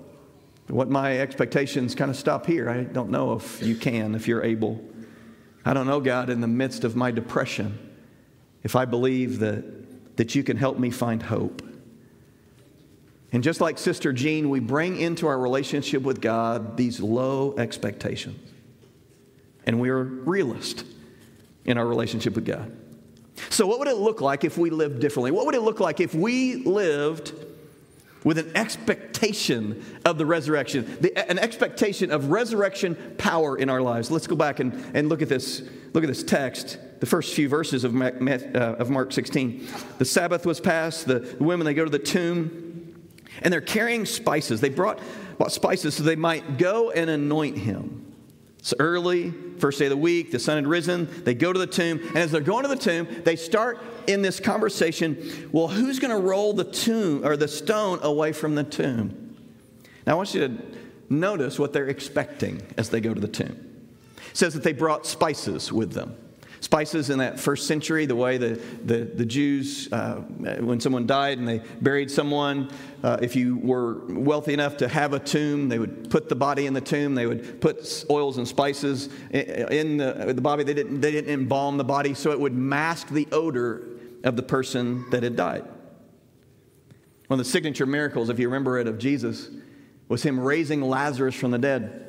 what 0.67 0.89
my 0.89 1.19
expectations 1.19 1.93
kind 1.93 2.09
of 2.09 2.17
stop 2.17 2.45
here. 2.45 2.69
I 2.69 2.83
don't 2.83 3.11
know 3.11 3.33
if 3.33 3.61
you 3.61 3.75
can, 3.75 4.15
if 4.15 4.27
you're 4.27 4.43
able. 4.43 4.83
I 5.63 5.73
don't 5.73 5.87
know, 5.87 5.99
God, 5.99 6.29
in 6.29 6.41
the 6.41 6.47
midst 6.47 6.83
of 6.83 6.95
my 6.95 7.11
depression, 7.11 7.77
if 8.63 8.75
I 8.75 8.85
believe 8.85 9.39
that, 9.39 10.17
that 10.17 10.35
you 10.35 10.43
can 10.43 10.57
help 10.57 10.79
me 10.79 10.89
find 10.89 11.21
hope. 11.21 11.61
And 13.31 13.43
just 13.43 13.61
like 13.61 13.77
Sister 13.77 14.13
Jean, 14.13 14.49
we 14.49 14.59
bring 14.59 14.99
into 14.99 15.27
our 15.27 15.37
relationship 15.37 16.03
with 16.03 16.21
God 16.21 16.77
these 16.77 16.99
low 16.99 17.55
expectations. 17.57 18.51
And 19.65 19.79
we're 19.79 20.03
realist 20.03 20.85
in 21.65 21.77
our 21.77 21.85
relationship 21.85 22.35
with 22.35 22.45
God. 22.45 22.75
So, 23.49 23.67
what 23.67 23.79
would 23.79 23.87
it 23.87 23.97
look 23.97 24.21
like 24.21 24.43
if 24.43 24.57
we 24.57 24.69
lived 24.69 24.99
differently? 24.99 25.31
What 25.31 25.45
would 25.47 25.55
it 25.55 25.61
look 25.61 25.79
like 25.79 25.99
if 25.99 26.15
we 26.15 26.55
lived 26.55 27.33
with 28.25 28.37
an 28.37 28.51
expectation 28.55 29.85
of 30.03 30.17
the 30.17 30.25
resurrection, 30.25 30.97
the, 30.99 31.17
an 31.29 31.39
expectation 31.39 32.11
of 32.11 32.29
resurrection 32.29 33.15
power 33.17 33.57
in 33.57 33.69
our 33.69 33.81
lives? 33.81 34.11
Let's 34.11 34.27
go 34.27 34.35
back 34.35 34.59
and, 34.59 34.73
and 34.93 35.07
look 35.07 35.21
at 35.21 35.29
this. 35.29 35.61
Look 35.93 36.03
at 36.03 36.07
this 36.07 36.23
text, 36.23 36.77
the 36.99 37.05
first 37.05 37.33
few 37.33 37.47
verses 37.47 37.85
of, 37.85 37.95
uh, 37.95 38.57
of 38.57 38.89
Mark 38.89 39.13
16. 39.13 39.65
The 39.97 40.03
Sabbath 40.03 40.45
was 40.45 40.59
passed. 40.59 41.07
The 41.07 41.37
women 41.39 41.63
they 41.63 41.73
go 41.73 41.85
to 41.85 41.89
the 41.89 41.97
tomb. 41.97 43.11
And 43.41 43.53
they're 43.53 43.61
carrying 43.61 44.05
spices. 44.05 44.59
They 44.59 44.67
brought, 44.67 44.99
brought 45.37 45.53
spices 45.53 45.95
so 45.95 46.03
they 46.03 46.17
might 46.17 46.57
go 46.57 46.91
and 46.91 47.09
anoint 47.09 47.57
him. 47.57 48.04
It's 48.65 48.73
early, 48.79 49.31
first 49.59 49.77
day 49.77 49.85
of 49.85 49.91
the 49.91 49.97
week, 49.97 50.31
the 50.31 50.39
sun 50.39 50.55
had 50.55 50.65
risen. 50.65 51.07
They 51.23 51.35
go 51.35 51.53
to 51.53 51.59
the 51.59 51.67
tomb, 51.67 51.99
and 51.99 52.17
as 52.17 52.31
they're 52.31 52.41
going 52.41 52.63
to 52.63 52.67
the 52.67 52.75
tomb, 52.75 53.07
they 53.23 53.35
start 53.35 53.77
in 54.07 54.23
this 54.23 54.39
conversation 54.39 55.51
well, 55.51 55.67
who's 55.67 55.99
going 55.99 56.09
to 56.09 56.27
roll 56.27 56.51
the 56.51 56.63
tomb 56.63 57.23
or 57.23 57.37
the 57.37 57.47
stone 57.47 57.99
away 58.01 58.31
from 58.31 58.55
the 58.55 58.63
tomb? 58.63 59.37
Now, 60.07 60.13
I 60.13 60.15
want 60.15 60.33
you 60.33 60.47
to 60.47 60.57
notice 61.09 61.59
what 61.59 61.73
they're 61.73 61.89
expecting 61.89 62.63
as 62.75 62.89
they 62.89 63.01
go 63.01 63.13
to 63.13 63.21
the 63.21 63.27
tomb. 63.27 63.91
It 64.31 64.35
says 64.35 64.55
that 64.55 64.63
they 64.63 64.73
brought 64.73 65.05
spices 65.05 65.71
with 65.71 65.91
them. 65.91 66.17
Spices 66.59 67.09
in 67.09 67.19
that 67.19 67.39
first 67.39 67.67
century, 67.67 68.05
the 68.05 68.15
way 68.15 68.37
the, 68.37 68.59
the, 68.83 68.99
the 69.05 69.25
Jews, 69.25 69.91
uh, 69.91 70.15
when 70.15 70.79
someone 70.79 71.05
died 71.05 71.37
and 71.37 71.47
they 71.47 71.61
buried 71.81 72.09
someone, 72.09 72.71
uh, 73.03 73.17
if 73.21 73.35
you 73.35 73.57
were 73.57 74.05
wealthy 74.07 74.53
enough 74.53 74.77
to 74.77 74.87
have 74.87 75.13
a 75.13 75.19
tomb, 75.19 75.69
they 75.69 75.79
would 75.79 76.09
put 76.09 76.29
the 76.29 76.35
body 76.35 76.65
in 76.65 76.73
the 76.73 76.81
tomb. 76.81 77.15
They 77.15 77.25
would 77.25 77.61
put 77.61 78.05
oils 78.09 78.37
and 78.37 78.47
spices 78.47 79.09
in 79.31 79.97
the, 79.97 80.33
the 80.33 80.41
body. 80.41 80.63
They 80.63 80.73
didn't, 80.73 81.01
they 81.01 81.11
didn't 81.11 81.31
embalm 81.31 81.77
the 81.77 81.83
body 81.83 82.13
so 82.13 82.31
it 82.31 82.39
would 82.39 82.53
mask 82.53 83.09
the 83.09 83.27
odor 83.31 83.87
of 84.23 84.35
the 84.35 84.43
person 84.43 85.09
that 85.11 85.23
had 85.23 85.35
died. 85.35 85.65
One 87.27 87.39
of 87.39 87.45
the 87.45 87.51
signature 87.51 87.85
miracles, 87.85 88.29
if 88.29 88.39
you 88.39 88.47
remember 88.47 88.77
it, 88.79 88.87
of 88.87 88.97
Jesus 88.97 89.49
was 90.07 90.21
him 90.23 90.39
raising 90.39 90.81
Lazarus 90.81 91.33
from 91.35 91.51
the 91.51 91.57
dead. 91.57 92.04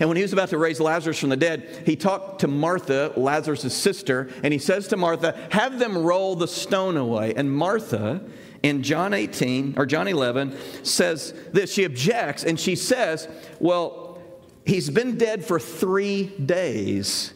And 0.00 0.08
when 0.08 0.16
he 0.16 0.22
was 0.22 0.32
about 0.32 0.50
to 0.50 0.58
raise 0.58 0.80
Lazarus 0.80 1.18
from 1.18 1.30
the 1.30 1.36
dead, 1.36 1.82
he 1.86 1.96
talked 1.96 2.40
to 2.40 2.48
Martha, 2.48 3.12
Lazarus' 3.16 3.72
sister, 3.74 4.28
and 4.42 4.52
he 4.52 4.58
says 4.58 4.88
to 4.88 4.96
Martha, 4.96 5.38
Have 5.50 5.78
them 5.78 5.96
roll 5.96 6.36
the 6.36 6.48
stone 6.48 6.96
away. 6.96 7.34
And 7.34 7.50
Martha, 7.50 8.20
in 8.62 8.82
John 8.82 9.14
18 9.14 9.74
or 9.76 9.86
John 9.86 10.08
11, 10.08 10.56
says 10.84 11.32
this. 11.52 11.72
She 11.72 11.84
objects 11.84 12.44
and 12.44 12.58
she 12.58 12.76
says, 12.76 13.28
Well, 13.60 14.20
he's 14.66 14.90
been 14.90 15.16
dead 15.16 15.44
for 15.44 15.60
three 15.60 16.24
days. 16.24 17.32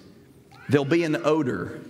There'll 0.69 0.85
be 0.85 1.05
an 1.05 1.17
odor. 1.25 1.81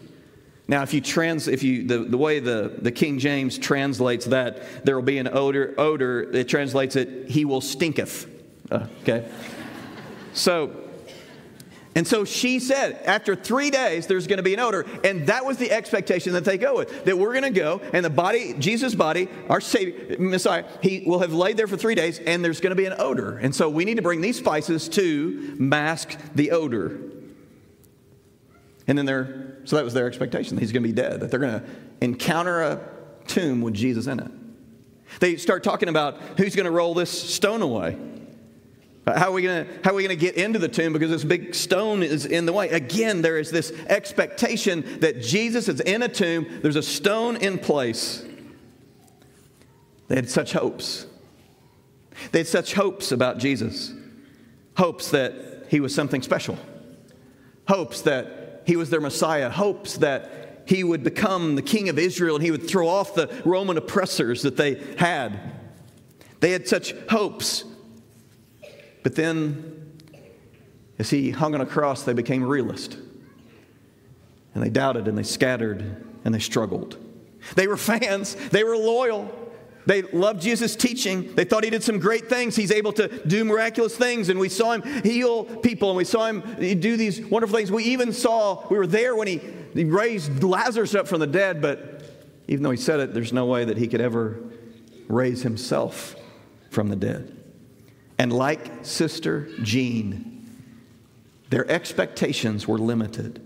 Now, 0.69 0.83
if 0.83 0.95
you 0.95 1.01
trans, 1.01 1.49
if 1.49 1.63
you 1.63 1.87
the, 1.87 1.99
the 1.99 2.17
way 2.17 2.41
the, 2.41 2.79
the 2.81 2.93
King 2.93 3.19
James 3.19 3.59
translates 3.59 4.27
that, 4.27 4.85
there 4.85 4.95
will 4.95 5.03
be 5.03 5.19
an 5.19 5.29
odor. 5.29 5.75
Odor. 5.77 6.23
It 6.35 6.49
translates 6.49 6.97
it. 6.97 7.29
He 7.29 7.45
will 7.45 7.61
stinketh. 7.61 8.27
Uh, 8.71 8.87
okay. 9.03 9.29
So 10.33 10.71
And 11.95 12.07
so 12.07 12.25
she 12.25 12.59
said, 12.59 13.03
after 13.05 13.37
three 13.37 13.71
days, 13.71 14.07
there's 14.07 14.27
going 14.27 14.39
to 14.39 14.43
be 14.43 14.55
an 14.55 14.61
odor. 14.61 14.87
And 15.05 15.27
that 15.27 15.45
was 15.45 15.59
the 15.59 15.71
expectation 15.71 16.33
that 16.33 16.45
they 16.45 16.57
go 16.57 16.79
with. 16.79 17.05
That 17.05 17.19
we're 17.19 17.33
going 17.33 17.53
to 17.53 17.61
go, 17.61 17.83
and 17.93 18.05
the 18.05 18.11
body, 18.11 18.55
Jesus' 18.59 18.95
body, 18.95 19.29
our 19.51 19.61
Savior, 19.61 20.17
Messiah, 20.19 20.65
he 20.81 21.03
will 21.07 21.19
have 21.19 21.35
laid 21.35 21.59
there 21.59 21.67
for 21.67 21.77
three 21.77 21.95
days, 21.95 22.19
and 22.19 22.43
there's 22.43 22.61
going 22.61 22.71
to 22.71 22.77
be 22.77 22.87
an 22.87 22.95
odor. 22.99 23.37
And 23.37 23.55
so 23.55 23.69
we 23.69 23.85
need 23.85 23.97
to 23.97 24.03
bring 24.03 24.23
these 24.23 24.39
spices 24.39 24.89
to 24.91 25.55
mask 25.59 26.19
the 26.35 26.53
odor. 26.53 26.99
And 28.87 28.97
then 28.97 29.05
they're, 29.05 29.59
so 29.65 29.77
that 29.77 29.85
was 29.85 29.93
their 29.93 30.07
expectation. 30.07 30.57
He's 30.57 30.73
going 30.73 30.83
to 30.83 30.89
be 30.89 30.95
dead, 30.95 31.21
that 31.21 31.31
they're 31.31 31.41
going 31.41 31.61
to 31.61 31.67
encounter 32.01 32.63
a 32.63 32.81
tomb 33.27 33.61
with 33.61 33.75
Jesus 33.75 34.07
in 34.07 34.19
it. 34.19 34.31
They 35.21 35.37
start 35.37 35.63
talking 35.63 35.91
about 35.91 36.17
who's 36.39 36.57
going 36.57 36.65
to 36.65 36.71
roll 36.71 36.95
this 36.95 37.11
stone 37.11 37.61
away. 37.61 37.99
How 39.07 39.31
are 39.31 39.33
we 39.33 39.43
going 39.43 39.67
to 40.09 40.17
get 40.17 40.37
into 40.37 40.61
the 40.61 40.69
tomb 40.69 40.93
because 40.93 41.11
this 41.11 41.25
big 41.25 41.57
stone 41.57 42.05
is 42.05 42.25
in 42.25 42.47
the 42.47 42.53
way? 42.53 42.69
Again, 42.69 43.21
there 43.21 43.37
is 43.37 43.51
this 43.51 43.73
expectation 43.89 45.01
that 45.01 45.21
Jesus 45.21 45.69
is 45.69 45.81
in 45.81 46.03
a 46.03 46.09
tomb. 46.09 46.47
There's 46.63 46.77
a 46.77 46.83
stone 46.83 47.37
in 47.37 47.59
place. 47.59 48.25
They 50.07 50.15
had 50.15 50.31
such 50.31 50.53
hopes. 50.53 51.07
They 52.31 52.41
had 52.41 52.47
such 52.47 52.75
hopes 52.75 53.11
about 53.11 53.39
Jesus. 53.39 53.93
Hopes 54.77 55.11
that 55.11 55.67
he 55.69 55.81
was 55.81 55.93
something 55.93 56.23
special. 56.23 56.57
Hopes 57.67 58.03
that 58.03 58.63
he 58.67 58.77
was 58.77 58.91
their 58.91 59.01
Messiah. 59.01 59.51
Hopes 59.51 59.97
that 59.97 60.63
he 60.67 60.85
would 60.85 61.03
become 61.03 61.57
the 61.57 61.63
king 61.63 61.89
of 61.89 61.99
Israel 61.99 62.37
and 62.37 62.45
he 62.45 62.53
would 62.53 62.69
throw 62.69 62.87
off 62.87 63.17
the 63.17 63.29
Roman 63.45 63.77
oppressors 63.77 64.43
that 64.43 64.57
they 64.57 64.75
had. 64.97 65.41
They 66.39 66.53
had 66.53 66.69
such 66.69 66.95
hopes 67.11 67.65
but 69.03 69.17
then, 69.17 69.99
as 70.99 71.11
he 71.11 71.31
hung 71.31 71.55
on 71.55 71.61
a 71.61 71.67
cross, 71.67 72.03
they 72.03 72.13
became 72.13 72.45
realist. 72.45 72.97
And 74.55 74.63
they 74.63 74.71
doubted 74.71 75.09
and 75.09 75.17
they 75.17 75.23
scattered 75.23 76.05
and 76.25 76.35
they 76.35 76.39
struggled. 76.39 76.99
They 77.57 77.67
were 77.67 77.77
fans, 77.77 78.35
they 78.35 78.65
were 78.65 78.77
loyal. 78.77 79.39
They 79.85 80.03
loved 80.03 80.41
Jesus' 80.41 80.77
teaching. 80.77 81.35
They 81.35 81.45
thought 81.45 81.65
he 81.65 81.71
did 81.71 81.83
some 81.83 81.99
great 81.99 82.29
things. 82.29 82.55
He's 82.55 82.71
able 82.71 82.93
to 82.93 83.09
do 83.27 83.45
miraculous 83.45 83.97
things. 83.97 84.29
And 84.29 84.39
we 84.39 84.49
saw 84.49 84.75
him 84.75 85.03
heal 85.03 85.45
people 85.45 85.91
and 85.91 85.97
we 85.97 86.05
saw 86.05 86.29
him 86.29 86.41
do 86.79 86.97
these 86.97 87.21
wonderful 87.21 87.57
things. 87.57 87.73
We 87.73 87.83
even 87.85 88.13
saw, 88.13 88.65
we 88.69 88.79
were 88.79 88.87
there 88.87 89.17
when 89.17 89.27
he, 89.27 89.41
he 89.75 89.83
raised 89.83 90.45
Lazarus 90.45 90.95
up 90.95 91.09
from 91.09 91.19
the 91.19 91.27
dead, 91.27 91.61
but 91.61 92.05
even 92.47 92.63
though 92.63 92.71
he 92.71 92.77
said 92.77 93.01
it, 93.01 93.13
there's 93.13 93.33
no 93.33 93.47
way 93.47 93.65
that 93.65 93.77
he 93.77 93.89
could 93.89 94.01
ever 94.01 94.39
raise 95.09 95.43
himself 95.43 96.15
from 96.71 96.89
the 96.89 96.97
dead. 96.97 97.42
And 98.19 98.33
like 98.33 98.85
Sister 98.85 99.49
Jean, 99.63 100.33
their 101.51 101.69
expectations 101.71 102.67
were 102.67 102.79
limited. 102.79 103.41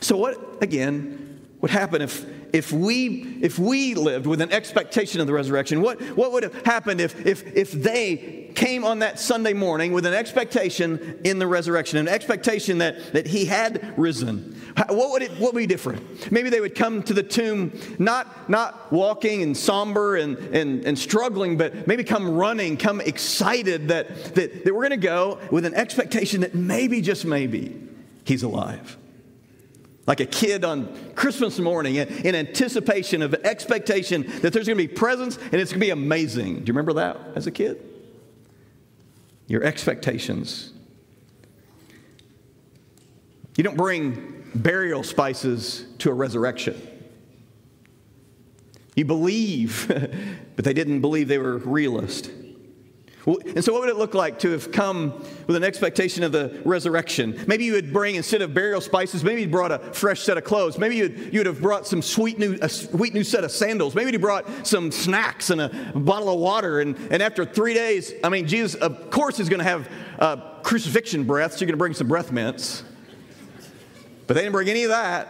So, 0.00 0.16
what 0.16 0.62
again 0.62 1.40
would 1.60 1.70
happen 1.70 2.02
if, 2.02 2.26
if, 2.54 2.70
we, 2.70 3.36
if 3.40 3.58
we 3.58 3.94
lived 3.94 4.26
with 4.26 4.40
an 4.40 4.52
expectation 4.52 5.20
of 5.20 5.26
the 5.26 5.32
resurrection? 5.32 5.82
What, 5.82 6.00
what 6.16 6.30
would 6.30 6.44
have 6.44 6.64
happened 6.64 7.00
if, 7.00 7.26
if, 7.26 7.44
if 7.56 7.72
they 7.72 8.52
came 8.54 8.84
on 8.84 9.00
that 9.00 9.18
Sunday 9.18 9.52
morning 9.52 9.92
with 9.92 10.06
an 10.06 10.14
expectation 10.14 11.18
in 11.24 11.40
the 11.40 11.48
resurrection, 11.48 11.98
an 11.98 12.06
expectation 12.06 12.78
that, 12.78 13.12
that 13.12 13.26
he 13.26 13.46
had 13.46 13.98
risen? 13.98 14.56
What 14.88 15.10
would, 15.10 15.22
it, 15.22 15.32
what 15.32 15.52
would 15.52 15.58
be 15.58 15.66
different? 15.66 16.30
Maybe 16.30 16.48
they 16.48 16.60
would 16.60 16.76
come 16.76 17.02
to 17.02 17.12
the 17.12 17.24
tomb 17.24 17.72
not, 17.98 18.48
not 18.48 18.92
walking 18.92 19.42
and 19.42 19.56
somber 19.56 20.14
and, 20.14 20.38
and, 20.38 20.84
and 20.84 20.96
struggling, 20.96 21.56
but 21.56 21.88
maybe 21.88 22.04
come 22.04 22.36
running, 22.36 22.76
come 22.76 23.00
excited 23.00 23.88
that, 23.88 24.36
that, 24.36 24.64
that 24.64 24.72
we're 24.72 24.88
going 24.88 24.90
to 24.90 24.96
go 24.96 25.40
with 25.50 25.64
an 25.64 25.74
expectation 25.74 26.42
that 26.42 26.54
maybe, 26.54 27.00
just 27.00 27.24
maybe, 27.24 27.76
he's 28.24 28.44
alive. 28.44 28.96
Like 30.06 30.20
a 30.20 30.26
kid 30.26 30.64
on 30.64 30.94
Christmas 31.14 31.58
morning 31.58 31.96
in 31.96 32.34
anticipation 32.34 33.22
of 33.22 33.32
expectation 33.34 34.22
that 34.42 34.52
there's 34.52 34.66
going 34.66 34.76
to 34.78 34.86
be 34.86 34.88
presents 34.88 35.38
and 35.38 35.54
it's 35.54 35.70
going 35.70 35.80
to 35.80 35.86
be 35.86 35.90
amazing. 35.90 36.56
Do 36.56 36.60
you 36.60 36.74
remember 36.74 36.94
that 36.94 37.18
as 37.34 37.46
a 37.46 37.50
kid? 37.50 37.82
Your 39.46 39.64
expectations. 39.64 40.72
You 43.56 43.64
don't 43.64 43.76
bring 43.76 44.44
burial 44.54 45.02
spices 45.02 45.86
to 45.98 46.10
a 46.10 46.14
resurrection. 46.14 46.80
You 48.94 49.04
believe, 49.04 49.86
but 50.56 50.64
they 50.64 50.74
didn't 50.74 51.00
believe 51.00 51.28
they 51.28 51.38
were 51.38 51.58
realist. 51.58 52.30
And 53.26 53.64
so, 53.64 53.72
what 53.72 53.80
would 53.80 53.88
it 53.88 53.96
look 53.96 54.12
like 54.12 54.38
to 54.40 54.50
have 54.50 54.70
come 54.70 55.24
with 55.46 55.56
an 55.56 55.64
expectation 55.64 56.22
of 56.24 56.32
the 56.32 56.60
resurrection? 56.64 57.42
Maybe 57.46 57.64
you 57.64 57.72
would 57.72 57.90
bring, 57.90 58.16
instead 58.16 58.42
of 58.42 58.52
burial 58.52 58.82
spices, 58.82 59.24
maybe 59.24 59.42
you 59.42 59.48
brought 59.48 59.72
a 59.72 59.78
fresh 59.78 60.20
set 60.20 60.36
of 60.36 60.44
clothes. 60.44 60.78
Maybe 60.78 60.96
you'd, 60.96 61.32
you'd 61.32 61.46
have 61.46 61.60
brought 61.62 61.86
some 61.86 62.02
sweet 62.02 62.38
new, 62.38 62.58
a 62.60 62.68
sweet 62.68 63.14
new 63.14 63.24
set 63.24 63.42
of 63.42 63.50
sandals. 63.50 63.94
Maybe 63.94 64.12
you 64.12 64.18
brought 64.18 64.66
some 64.66 64.92
snacks 64.92 65.48
and 65.48 65.62
a 65.62 65.68
bottle 65.94 66.28
of 66.28 66.38
water. 66.38 66.80
And, 66.80 66.96
and 67.10 67.22
after 67.22 67.46
three 67.46 67.72
days, 67.72 68.12
I 68.22 68.28
mean, 68.28 68.46
Jesus, 68.46 68.74
of 68.74 69.08
course, 69.10 69.40
is 69.40 69.48
going 69.48 69.60
to 69.60 69.64
have 69.64 69.88
uh, 70.18 70.36
crucifixion 70.62 71.24
breath, 71.24 71.52
so 71.52 71.60
you're 71.60 71.66
going 71.66 71.74
to 71.74 71.78
bring 71.78 71.94
some 71.94 72.08
breath 72.08 72.30
mints. 72.30 72.84
But 74.26 74.34
they 74.34 74.40
didn't 74.40 74.52
bring 74.52 74.68
any 74.68 74.84
of 74.84 74.90
that. 74.90 75.28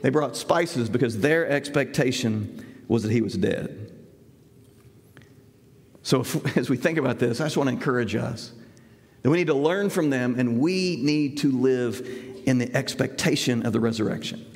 They 0.00 0.08
brought 0.08 0.34
spices 0.34 0.88
because 0.88 1.18
their 1.20 1.46
expectation 1.46 2.82
was 2.88 3.02
that 3.02 3.12
he 3.12 3.20
was 3.20 3.34
dead. 3.36 3.83
So, 6.04 6.20
if, 6.20 6.56
as 6.56 6.70
we 6.70 6.76
think 6.76 6.98
about 6.98 7.18
this, 7.18 7.40
I 7.40 7.44
just 7.44 7.56
want 7.56 7.68
to 7.68 7.72
encourage 7.72 8.14
us 8.14 8.52
that 9.22 9.30
we 9.30 9.38
need 9.38 9.48
to 9.48 9.54
learn 9.54 9.90
from 9.90 10.10
them 10.10 10.38
and 10.38 10.60
we 10.60 10.96
need 10.96 11.38
to 11.38 11.50
live 11.50 12.06
in 12.46 12.58
the 12.58 12.72
expectation 12.76 13.66
of 13.66 13.72
the 13.72 13.80
resurrection. 13.80 14.46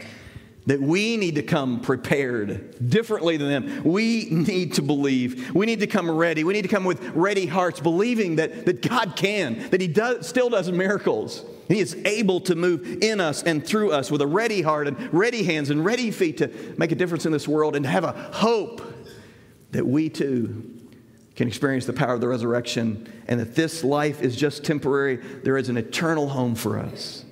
That 0.67 0.81
we 0.83 1.17
need 1.17 1.37
to 1.37 1.43
come 1.43 1.81
prepared 1.81 2.91
differently 2.91 3.39
than 3.39 3.49
them. 3.49 3.85
We 3.85 4.29
need 4.31 4.75
to 4.75 4.83
believe. 4.83 5.55
We 5.55 5.65
need 5.65 5.81
to 5.81 5.87
come 5.87 6.11
ready. 6.11 6.45
We 6.45 6.53
need 6.53 6.63
to 6.63 6.69
come 6.69 6.85
with 6.85 7.03
ready 7.15 7.47
hearts, 7.47 7.81
believing 7.81 8.37
that, 8.37 8.67
that 8.67 8.87
God 8.87 9.17
can, 9.17 9.71
that 9.71 9.81
He 9.81 9.89
does, 9.89 10.29
still 10.29 10.51
does 10.51 10.71
miracles 10.71 11.45
he 11.69 11.81
is 11.81 11.95
able 12.07 12.41
to 12.41 12.55
move 12.55 13.03
in 13.03 13.21
us 13.21 13.43
and 13.43 13.63
through 13.63 13.93
us 13.93 14.11
with 14.11 14.23
a 14.23 14.27
ready 14.27 14.63
heart 14.63 14.89
and 14.89 15.13
ready 15.13 15.43
hands 15.43 15.69
and 15.69 15.85
ready 15.85 16.11
feet 16.11 16.39
to 16.39 16.51
make 16.79 16.93
a 16.93 16.95
difference 16.95 17.27
in 17.27 17.33
this 17.33 17.47
world 17.47 17.77
and 17.77 17.85
to 17.85 17.91
have 17.91 18.05
a 18.05 18.13
hope 18.33 18.81
that 19.73 19.87
we 19.87 20.09
too 20.09 20.78
can 21.39 21.47
experience 21.47 21.87
the 21.87 21.93
power 21.93 22.15
of 22.15 22.21
the 22.21 22.27
resurrection 22.27 23.09
and 23.29 23.39
that 23.39 23.55
this 23.55 23.85
life 23.85 24.23
is 24.23 24.35
just 24.35 24.65
temporary. 24.65 25.19
There 25.19 25.57
is 25.57 25.69
an 25.69 25.77
eternal 25.77 26.29
home 26.29 26.57
for 26.57 26.81
us. 26.81 27.25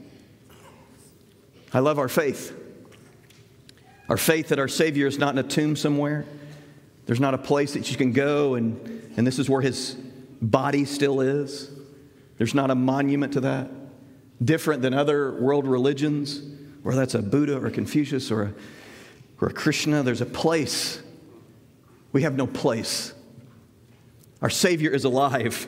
I 1.75 1.81
love 1.81 1.99
our 1.99 2.07
faith. 2.07 2.57
Our 4.09 4.17
faith 4.17 4.51
that 4.51 4.61
our 4.61 4.69
Savior 4.69 5.09
is 5.09 5.19
not 5.19 5.33
in 5.35 5.39
a 5.39 5.49
tomb 5.49 5.75
somewhere. 5.75 6.25
There's 7.07 7.19
not 7.19 7.35
a 7.35 7.39
place 7.39 7.75
that 7.75 7.91
you 7.91 7.97
can 7.97 8.13
go 8.13 8.55
and, 8.55 9.13
and 9.17 9.27
this 9.27 9.41
is 9.41 9.51
where 9.51 9.61
his 9.61 9.97
body 10.41 10.85
still 10.85 11.21
is. 11.21 11.69
There's 12.39 12.55
not 12.55 12.71
a 12.71 12.77
monument 12.77 13.33
to 13.33 13.41
that 13.41 13.69
different 14.41 14.83
than 14.83 14.95
other 14.95 15.33
world 15.33 15.67
religions, 15.67 16.43
whether 16.85 17.01
that's 17.01 17.17
a 17.17 17.23
Buddha 17.23 17.61
or 17.61 17.71
Confucius 17.71 18.31
or 18.31 18.43
a, 18.43 18.55
or 19.41 19.49
a 19.49 19.53
Krishna. 19.53 20.05
There's 20.05 20.21
a 20.21 20.27
place. 20.27 21.03
We 22.13 22.23
have 22.23 22.37
no 22.37 22.47
place. 22.47 23.13
Our 24.47 24.51
Savior 24.51 24.93
is 24.93 25.03
alive. 25.03 25.67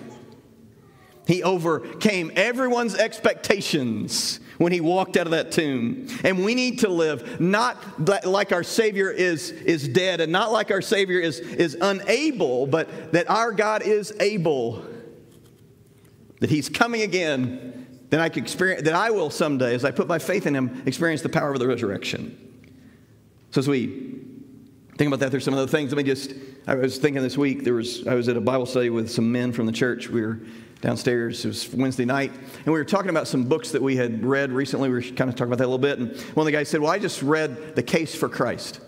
He 1.26 1.42
overcame 1.42 2.30
everyone's 2.36 2.94
expectations 2.94 4.38
when 4.58 4.70
he 4.70 4.80
walked 4.80 5.16
out 5.16 5.26
of 5.26 5.32
that 5.32 5.50
tomb. 5.50 6.06
And 6.22 6.44
we 6.44 6.54
need 6.54 6.78
to 6.78 6.88
live 6.88 7.40
not 7.40 7.76
like 8.24 8.52
our 8.52 8.62
Savior 8.62 9.10
is, 9.10 9.50
is 9.50 9.88
dead 9.88 10.20
and 10.20 10.30
not 10.30 10.52
like 10.52 10.70
our 10.70 10.80
Savior 10.80 11.18
is, 11.18 11.40
is 11.40 11.76
unable, 11.80 12.68
but 12.68 13.10
that 13.10 13.28
our 13.28 13.50
God 13.50 13.82
is 13.82 14.14
able, 14.20 14.86
that 16.38 16.48
he's 16.48 16.68
coming 16.68 17.02
again 17.02 17.84
then 18.10 18.20
I 18.20 18.28
can 18.28 18.44
experience 18.44 18.82
that 18.82 18.94
I 18.94 19.10
will 19.10 19.30
someday, 19.30 19.74
as 19.74 19.84
I 19.84 19.90
put 19.90 20.06
my 20.06 20.20
faith 20.20 20.46
in 20.46 20.54
him, 20.54 20.84
experience 20.86 21.20
the 21.22 21.28
power 21.28 21.52
of 21.52 21.58
the 21.58 21.66
resurrection. 21.66 22.38
So 23.50 23.58
as 23.58 23.66
we 23.66 24.20
think 24.96 25.08
about 25.08 25.18
that, 25.18 25.32
there's 25.32 25.44
some 25.44 25.54
other 25.54 25.66
things. 25.66 25.90
Let 25.90 25.98
me 25.98 26.04
just 26.04 26.32
I 26.68 26.74
was 26.74 26.98
thinking 26.98 27.22
this 27.22 27.38
week, 27.38 27.64
there 27.64 27.72
was 27.72 28.06
I 28.06 28.12
was 28.12 28.28
at 28.28 28.36
a 28.36 28.42
Bible 28.42 28.66
study 28.66 28.90
with 28.90 29.10
some 29.10 29.32
men 29.32 29.52
from 29.52 29.64
the 29.64 29.72
church. 29.72 30.10
We 30.10 30.20
were 30.20 30.38
downstairs, 30.82 31.42
it 31.42 31.48
was 31.48 31.72
Wednesday 31.72 32.04
night, 32.04 32.30
and 32.30 32.66
we 32.66 32.72
were 32.72 32.84
talking 32.84 33.08
about 33.08 33.26
some 33.26 33.44
books 33.44 33.70
that 33.70 33.80
we 33.80 33.96
had 33.96 34.22
read 34.22 34.52
recently. 34.52 34.90
We 34.90 34.96
were 34.96 35.00
kind 35.00 35.30
of 35.30 35.34
talking 35.34 35.46
about 35.46 35.60
that 35.60 35.64
a 35.64 35.72
little 35.72 35.78
bit. 35.78 35.98
And 35.98 36.14
one 36.36 36.42
of 36.42 36.44
the 36.44 36.52
guys 36.52 36.68
said, 36.68 36.82
Well, 36.82 36.90
I 36.90 36.98
just 36.98 37.22
read 37.22 37.74
The 37.74 37.82
Case 37.82 38.14
for 38.14 38.28
Christ. 38.28 38.80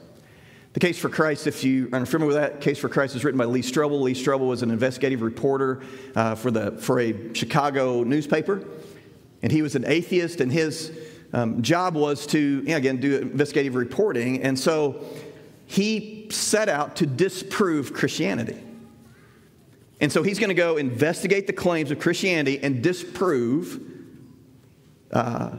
The 0.75 0.81
Case 0.81 0.99
for 0.99 1.09
Christ, 1.09 1.47
if 1.47 1.65
you 1.65 1.89
are 1.95 2.05
familiar 2.05 2.27
with 2.27 2.37
that, 2.37 2.61
Case 2.61 2.79
for 2.79 2.91
Christ 2.91 3.15
was 3.15 3.25
written 3.25 3.39
by 3.39 3.47
Lee 3.47 3.63
Strobel. 3.63 4.03
Lee 4.03 4.13
Strobel 4.13 4.47
was 4.47 4.63
an 4.63 4.71
investigative 4.71 5.23
reporter 5.23 5.81
uh, 6.15 6.35
for, 6.35 6.51
the, 6.51 6.73
for 6.73 7.01
a 7.01 7.33
Chicago 7.33 8.03
newspaper. 8.03 8.63
And 9.43 9.51
he 9.51 9.63
was 9.63 9.75
an 9.75 9.87
atheist, 9.87 10.43
and 10.43 10.53
his 10.53 10.93
um, 11.33 11.63
job 11.63 11.95
was 11.95 12.27
to, 12.27 12.39
you 12.39 12.63
know, 12.63 12.77
again, 12.77 12.99
do 12.99 13.17
investigative 13.21 13.75
reporting. 13.75 14.43
And 14.43 14.59
so 14.59 15.03
he 15.71 16.27
set 16.31 16.69
out 16.69 16.97
to 16.97 17.07
disprove 17.07 17.95
Christianity. 17.95 18.61
And 20.00 20.11
so 20.11 20.25
he's 20.25 20.41
going 20.41 20.49
to 20.49 20.55
go 20.55 20.79
investigate 20.79 21.47
the 21.47 21.53
claims 21.53 21.93
of 21.93 22.00
Christianity 22.00 22.59
and 22.61 22.83
disprove 22.83 23.81
uh, 25.12 25.53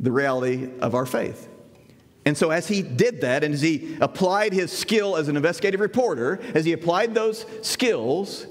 the 0.00 0.12
reality 0.12 0.68
of 0.80 0.94
our 0.94 1.06
faith. 1.06 1.48
And 2.26 2.36
so, 2.36 2.50
as 2.50 2.68
he 2.68 2.82
did 2.82 3.22
that, 3.22 3.42
and 3.42 3.54
as 3.54 3.62
he 3.62 3.96
applied 4.02 4.52
his 4.52 4.70
skill 4.70 5.16
as 5.16 5.28
an 5.28 5.36
investigative 5.36 5.80
reporter, 5.80 6.40
as 6.54 6.66
he 6.66 6.74
applied 6.74 7.14
those 7.14 7.46
skills, 7.62 8.46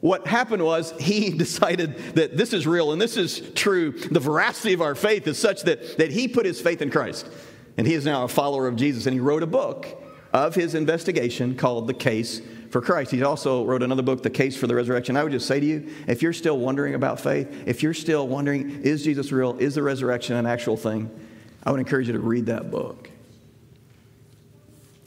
what 0.00 0.26
happened 0.26 0.62
was 0.62 0.92
he 1.00 1.30
decided 1.38 1.96
that 2.14 2.36
this 2.36 2.52
is 2.52 2.66
real 2.66 2.92
and 2.92 3.00
this 3.00 3.16
is 3.16 3.40
true. 3.54 3.92
The 3.92 4.20
veracity 4.20 4.74
of 4.74 4.82
our 4.82 4.94
faith 4.94 5.26
is 5.26 5.38
such 5.38 5.62
that, 5.62 5.96
that 5.96 6.10
he 6.10 6.28
put 6.28 6.44
his 6.44 6.60
faith 6.60 6.82
in 6.82 6.90
Christ. 6.90 7.26
And 7.78 7.86
he 7.86 7.94
is 7.94 8.04
now 8.04 8.24
a 8.24 8.28
follower 8.28 8.68
of 8.68 8.76
Jesus. 8.76 9.06
And 9.06 9.14
he 9.14 9.20
wrote 9.20 9.42
a 9.42 9.46
book 9.46 10.01
of 10.32 10.54
his 10.54 10.74
investigation 10.74 11.54
called 11.56 11.86
The 11.86 11.94
Case 11.94 12.40
for 12.70 12.80
Christ. 12.80 13.10
He 13.10 13.22
also 13.22 13.64
wrote 13.64 13.82
another 13.82 14.02
book, 14.02 14.22
The 14.22 14.30
Case 14.30 14.56
for 14.56 14.66
the 14.66 14.74
Resurrection. 14.74 15.16
I 15.16 15.22
would 15.22 15.32
just 15.32 15.46
say 15.46 15.60
to 15.60 15.66
you, 15.66 15.94
if 16.06 16.22
you're 16.22 16.32
still 16.32 16.58
wondering 16.58 16.94
about 16.94 17.20
faith, 17.20 17.64
if 17.66 17.82
you're 17.82 17.94
still 17.94 18.26
wondering, 18.26 18.82
is 18.82 19.04
Jesus 19.04 19.30
real? 19.30 19.56
Is 19.58 19.74
the 19.74 19.82
resurrection 19.82 20.36
an 20.36 20.46
actual 20.46 20.76
thing? 20.76 21.10
I 21.64 21.70
would 21.70 21.80
encourage 21.80 22.06
you 22.06 22.14
to 22.14 22.20
read 22.20 22.46
that 22.46 22.70
book 22.70 23.10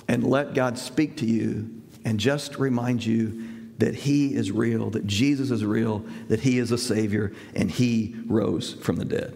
and 0.08 0.24
let 0.24 0.54
God 0.54 0.78
speak 0.78 1.18
to 1.18 1.26
you 1.26 1.82
and 2.06 2.20
just 2.20 2.58
remind 2.58 3.04
you 3.04 3.50
that 3.80 3.96
He 3.96 4.36
is 4.36 4.52
real, 4.52 4.92
that 4.92 5.08
Jesus 5.08 5.52
is 5.52 5.66
real, 5.66 6.06
that 6.28 6.40
He 6.40 6.60
is 6.60 6.72
a 6.72 6.78
Savior, 6.78 7.34
and 7.56 7.70
He 7.70 8.16
rose 8.28 8.74
from 8.76 8.98
the 8.98 9.06
dead. 9.06 9.36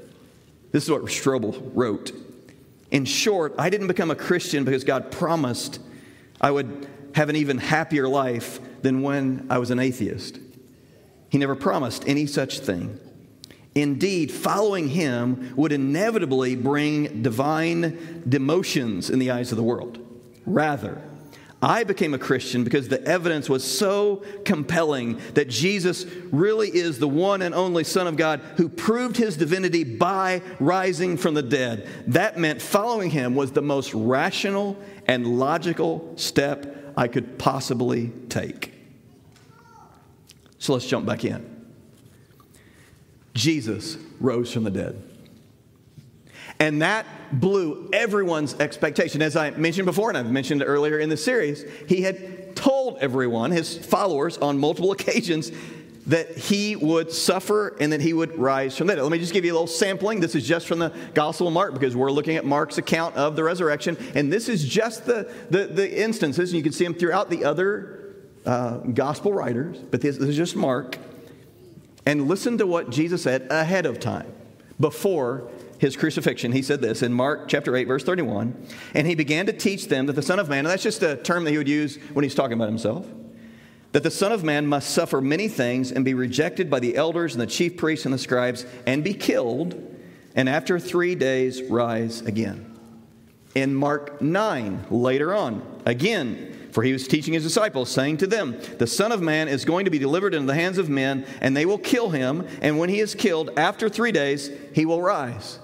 This 0.72 0.84
is 0.84 0.92
what 0.92 1.02
Strobel 1.06 1.72
wrote. 1.74 2.12
In 2.92 3.06
short, 3.06 3.54
I 3.58 3.70
didn't 3.70 3.88
become 3.88 4.12
a 4.12 4.16
Christian 4.16 4.64
because 4.64 4.84
God 4.84 5.12
promised 5.12 5.80
I 6.42 6.52
would 6.52 6.88
have 7.16 7.30
an 7.30 7.36
even 7.36 7.58
happier 7.58 8.08
life 8.08 8.60
than 8.82 9.02
when 9.02 9.48
I 9.50 9.58
was 9.58 9.72
an 9.72 9.80
atheist. 9.80 10.40
He 11.30 11.38
never 11.38 11.56
promised 11.56 12.04
any 12.08 12.26
such 12.26 12.60
thing. 12.60 13.00
Indeed, 13.76 14.32
following 14.32 14.90
him 14.90 15.54
would 15.56 15.72
inevitably 15.72 16.56
bring 16.56 17.22
divine 17.22 18.24
demotions 18.28 19.12
in 19.12 19.20
the 19.20 19.32
eyes 19.32 19.52
of 19.52 19.58
the 19.58 19.64
world. 19.64 20.00
Rather, 20.46 21.02
I 21.62 21.84
became 21.84 22.14
a 22.14 22.20
Christian 22.20 22.64
because 22.64 22.88
the 22.88 23.04
evidence 23.04 23.50
was 23.50 23.66
so 23.66 24.24
compelling 24.46 25.20
that 25.34 25.50
Jesus 25.50 26.06
really 26.32 26.70
is 26.70 27.00
the 27.00 27.08
one 27.08 27.42
and 27.42 27.54
only 27.54 27.84
Son 27.84 28.08
of 28.08 28.16
God 28.16 28.40
who 28.56 28.70
proved 28.70 29.18
his 29.18 29.36
divinity 29.36 29.84
by 29.84 30.42
rising 30.60 31.18
from 31.18 31.34
the 31.34 31.44
dead. 31.44 31.88
That 32.08 32.38
meant 32.38 32.62
following 32.62 33.10
him 33.10 33.36
was 33.36 33.52
the 33.52 33.62
most 33.62 33.94
rational 33.94 34.78
and 35.06 35.38
logical 35.38 36.14
step 36.16 36.94
I 36.96 37.10
could 37.10 37.38
possibly 37.38 38.12
take. 38.30 38.74
So 40.60 40.74
let's 40.74 40.88
jump 40.88 41.06
back 41.06 41.26
in. 41.26 41.58
Jesus 43.34 43.98
rose 44.22 44.52
from 44.52 44.64
the 44.64 44.72
dead. 44.72 45.09
And 46.60 46.82
that 46.82 47.06
blew 47.32 47.90
everyone's 47.94 48.54
expectation. 48.56 49.22
As 49.22 49.36
I 49.36 49.52
mentioned 49.52 49.86
before, 49.86 50.10
and 50.10 50.18
I've 50.18 50.32
mentioned 50.32 50.62
earlier 50.66 51.00
in 51.00 51.10
the 51.10 51.18
series, 51.18 51.64
he 51.88 52.02
had 52.02 52.56
told 52.56 52.98
everyone, 53.00 53.52
his 53.52 53.78
followers, 53.78 54.38
on 54.38 54.58
multiple 54.58 54.92
occasions, 54.94 55.52
that 56.08 56.38
he 56.38 56.76
would 56.76 57.12
suffer 57.12 57.78
and 57.80 57.94
that 57.94 58.02
he 58.02 58.14
would 58.14 58.38
rise 58.38 58.76
from 58.76 58.88
dead. 58.88 59.00
Let 59.00 59.12
me 59.12 59.20
just 59.20 59.32
give 59.32 59.46
you 59.46 59.52
a 59.52 59.54
little 59.54 59.68
sampling. 59.68 60.20
This 60.20 60.34
is 60.34 60.46
just 60.46 60.68
from 60.68 60.80
the 60.80 60.92
Gospel 61.14 61.48
of 61.48 61.54
Mark 61.54 61.74
because 61.74 61.96
we're 61.96 62.12
looking 62.12 62.36
at 62.36 62.46
Mark's 62.46 62.80
account 62.80 63.16
of 63.16 63.36
the 63.36 63.44
resurrection. 63.44 63.96
And 64.16 64.34
this 64.34 64.50
is 64.50 64.68
just 64.68 65.06
the, 65.06 65.32
the, 65.52 65.68
the 65.68 66.02
instances, 66.02 66.50
and 66.50 66.58
you 66.58 66.64
can 66.64 66.72
see 66.72 66.84
them 66.84 66.96
throughout 66.96 67.30
the 67.30 67.46
other 67.46 68.16
uh, 68.46 68.78
Gospel 68.78 69.32
writers, 69.32 69.78
but 69.78 70.02
this, 70.02 70.18
this 70.18 70.30
is 70.30 70.38
just 70.38 70.56
Mark. 70.56 70.98
And 72.06 72.28
listen 72.28 72.58
to 72.58 72.66
what 72.66 72.90
Jesus 72.90 73.24
said 73.24 73.48
ahead 73.52 73.86
of 73.86 74.00
time, 74.00 74.34
before 74.80 75.52
his 75.80 75.96
crucifixion, 75.96 76.52
he 76.52 76.62
said 76.62 76.82
this 76.82 77.02
in 77.02 77.14
Mark 77.14 77.48
chapter 77.48 77.76
8, 77.76 77.86
verse 77.86 78.04
31. 78.04 78.68
And 78.94 79.08
he 79.08 79.16
began 79.16 79.46
to 79.46 79.54
teach 79.54 79.88
them 79.88 80.06
that 80.08 80.14
the 80.14 80.22
Son 80.22 80.38
of 80.38 80.50
Man, 80.50 80.60
and 80.60 80.68
that's 80.68 80.84
just 80.84 81.02
a 81.02 81.16
term 81.16 81.46
that 81.46 81.52
he 81.52 81.58
would 81.58 81.70
use 81.70 81.96
when 82.14 82.24
he's 82.24 82.36
talking 82.36 82.54
about 82.54 82.68
himself, 82.68 83.08
that 83.94 84.04
the 84.04 84.12
Son 84.12 84.34
of 84.34 84.44
Man 84.44 84.68
must 84.68 84.90
suffer 84.90 85.22
many 85.22 85.48
things 85.48 85.92
and 85.92 86.04
be 86.04 86.14
rejected 86.14 86.70
by 86.70 86.80
the 86.80 86.98
elders 86.98 87.34
and 87.34 87.42
the 87.42 87.48
chief 87.48 87.78
priests 87.78 88.06
and 88.06 88.14
the 88.14 88.20
scribes 88.20 88.66
and 88.86 89.06
be 89.06 89.14
killed, 89.14 89.98
and 90.36 90.50
after 90.50 90.80
three 90.80 91.16
days 91.16 91.64
rise 91.64 92.22
again. 92.22 92.78
In 93.56 93.74
Mark 93.74 94.22
9, 94.22 94.88
later 94.92 95.34
on, 95.34 95.82
again, 95.86 96.70
for 96.74 96.84
he 96.84 96.92
was 96.92 97.08
teaching 97.08 97.34
his 97.34 97.44
disciples, 97.44 97.90
saying 97.90 98.18
to 98.18 98.28
them, 98.28 98.60
The 98.78 98.86
Son 98.86 99.14
of 99.14 99.22
Man 99.22 99.48
is 99.48 99.64
going 99.64 99.86
to 99.86 99.92
be 99.92 99.98
delivered 99.98 100.34
into 100.34 100.46
the 100.46 100.56
hands 100.56 100.78
of 100.78 100.90
men, 100.90 101.26
and 101.40 101.56
they 101.56 101.66
will 101.66 101.78
kill 101.78 102.10
him, 102.10 102.46
and 102.62 102.78
when 102.78 102.90
he 102.90 103.00
is 103.00 103.16
killed, 103.16 103.52
after 103.58 103.88
three 103.88 104.12
days, 104.12 104.52
he 104.74 104.86
will 104.86 105.02
rise. 105.02 105.60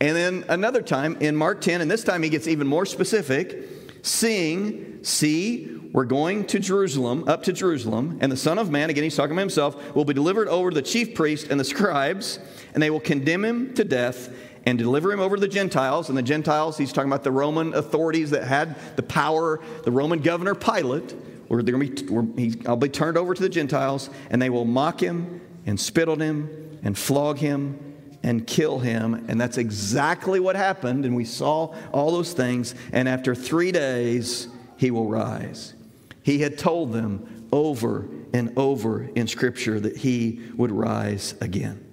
And 0.00 0.16
then 0.16 0.44
another 0.48 0.80
time 0.80 1.16
in 1.20 1.36
Mark 1.36 1.60
10, 1.60 1.82
and 1.82 1.90
this 1.90 2.02
time 2.02 2.22
he 2.22 2.30
gets 2.30 2.48
even 2.48 2.66
more 2.66 2.86
specific, 2.86 3.68
seeing, 4.02 5.04
see, 5.04 5.76
we're 5.92 6.06
going 6.06 6.46
to 6.46 6.58
Jerusalem, 6.58 7.24
up 7.28 7.42
to 7.44 7.52
Jerusalem, 7.52 8.18
and 8.22 8.32
the 8.32 8.36
Son 8.36 8.58
of 8.58 8.70
Man, 8.70 8.88
again 8.88 9.04
he's 9.04 9.16
talking 9.16 9.32
about 9.32 9.42
himself, 9.42 9.94
will 9.94 10.04
be 10.06 10.14
delivered 10.14 10.48
over 10.48 10.70
to 10.70 10.74
the 10.74 10.82
chief 10.82 11.14
priests 11.14 11.50
and 11.50 11.60
the 11.60 11.64
scribes, 11.74 12.38
and 12.72 12.82
they 12.82 12.90
will 12.90 13.00
condemn 13.00 13.44
him 13.44 13.74
to 13.74 13.84
death 13.84 14.34
and 14.64 14.78
deliver 14.78 15.12
him 15.12 15.20
over 15.20 15.36
to 15.36 15.40
the 15.40 15.48
Gentiles. 15.48 16.08
And 16.08 16.16
the 16.16 16.22
Gentiles, 16.22 16.78
he's 16.78 16.92
talking 16.92 17.10
about 17.10 17.24
the 17.24 17.32
Roman 17.32 17.74
authorities 17.74 18.30
that 18.30 18.44
had 18.44 18.76
the 18.96 19.02
power, 19.02 19.60
the 19.84 19.90
Roman 19.90 20.20
governor 20.20 20.54
Pilate, 20.54 21.14
where 21.48 21.62
they're 21.62 21.74
going 21.74 21.94
to 21.94 22.04
be, 22.04 22.12
where 22.12 22.26
he, 22.36 22.62
I'll 22.66 22.76
be 22.76 22.88
turned 22.88 23.18
over 23.18 23.34
to 23.34 23.42
the 23.42 23.48
Gentiles, 23.48 24.08
and 24.30 24.40
they 24.40 24.50
will 24.50 24.64
mock 24.64 25.02
him 25.02 25.40
and 25.66 25.78
spit 25.78 26.08
on 26.08 26.20
him 26.20 26.78
and 26.82 26.96
flog 26.96 27.38
him 27.38 27.89
and 28.22 28.46
kill 28.46 28.78
him. 28.78 29.26
And 29.28 29.40
that's 29.40 29.58
exactly 29.58 30.40
what 30.40 30.56
happened. 30.56 31.04
And 31.04 31.16
we 31.16 31.24
saw 31.24 31.74
all 31.92 32.10
those 32.12 32.32
things. 32.32 32.74
And 32.92 33.08
after 33.08 33.34
three 33.34 33.72
days, 33.72 34.48
he 34.76 34.90
will 34.90 35.08
rise. 35.08 35.74
He 36.22 36.40
had 36.40 36.58
told 36.58 36.92
them 36.92 37.48
over 37.52 38.08
and 38.32 38.56
over 38.56 39.02
in 39.14 39.26
Scripture 39.26 39.80
that 39.80 39.96
he 39.96 40.40
would 40.56 40.70
rise 40.70 41.34
again. 41.40 41.84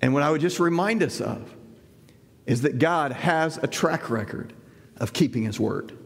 And 0.00 0.12
what 0.12 0.22
I 0.22 0.30
would 0.30 0.40
just 0.40 0.60
remind 0.60 1.02
us 1.02 1.20
of 1.20 1.54
is 2.46 2.62
that 2.62 2.78
God 2.78 3.12
has 3.12 3.58
a 3.58 3.66
track 3.66 4.10
record 4.10 4.52
of 4.96 5.12
keeping 5.12 5.44
his 5.44 5.58
word. 5.58 5.96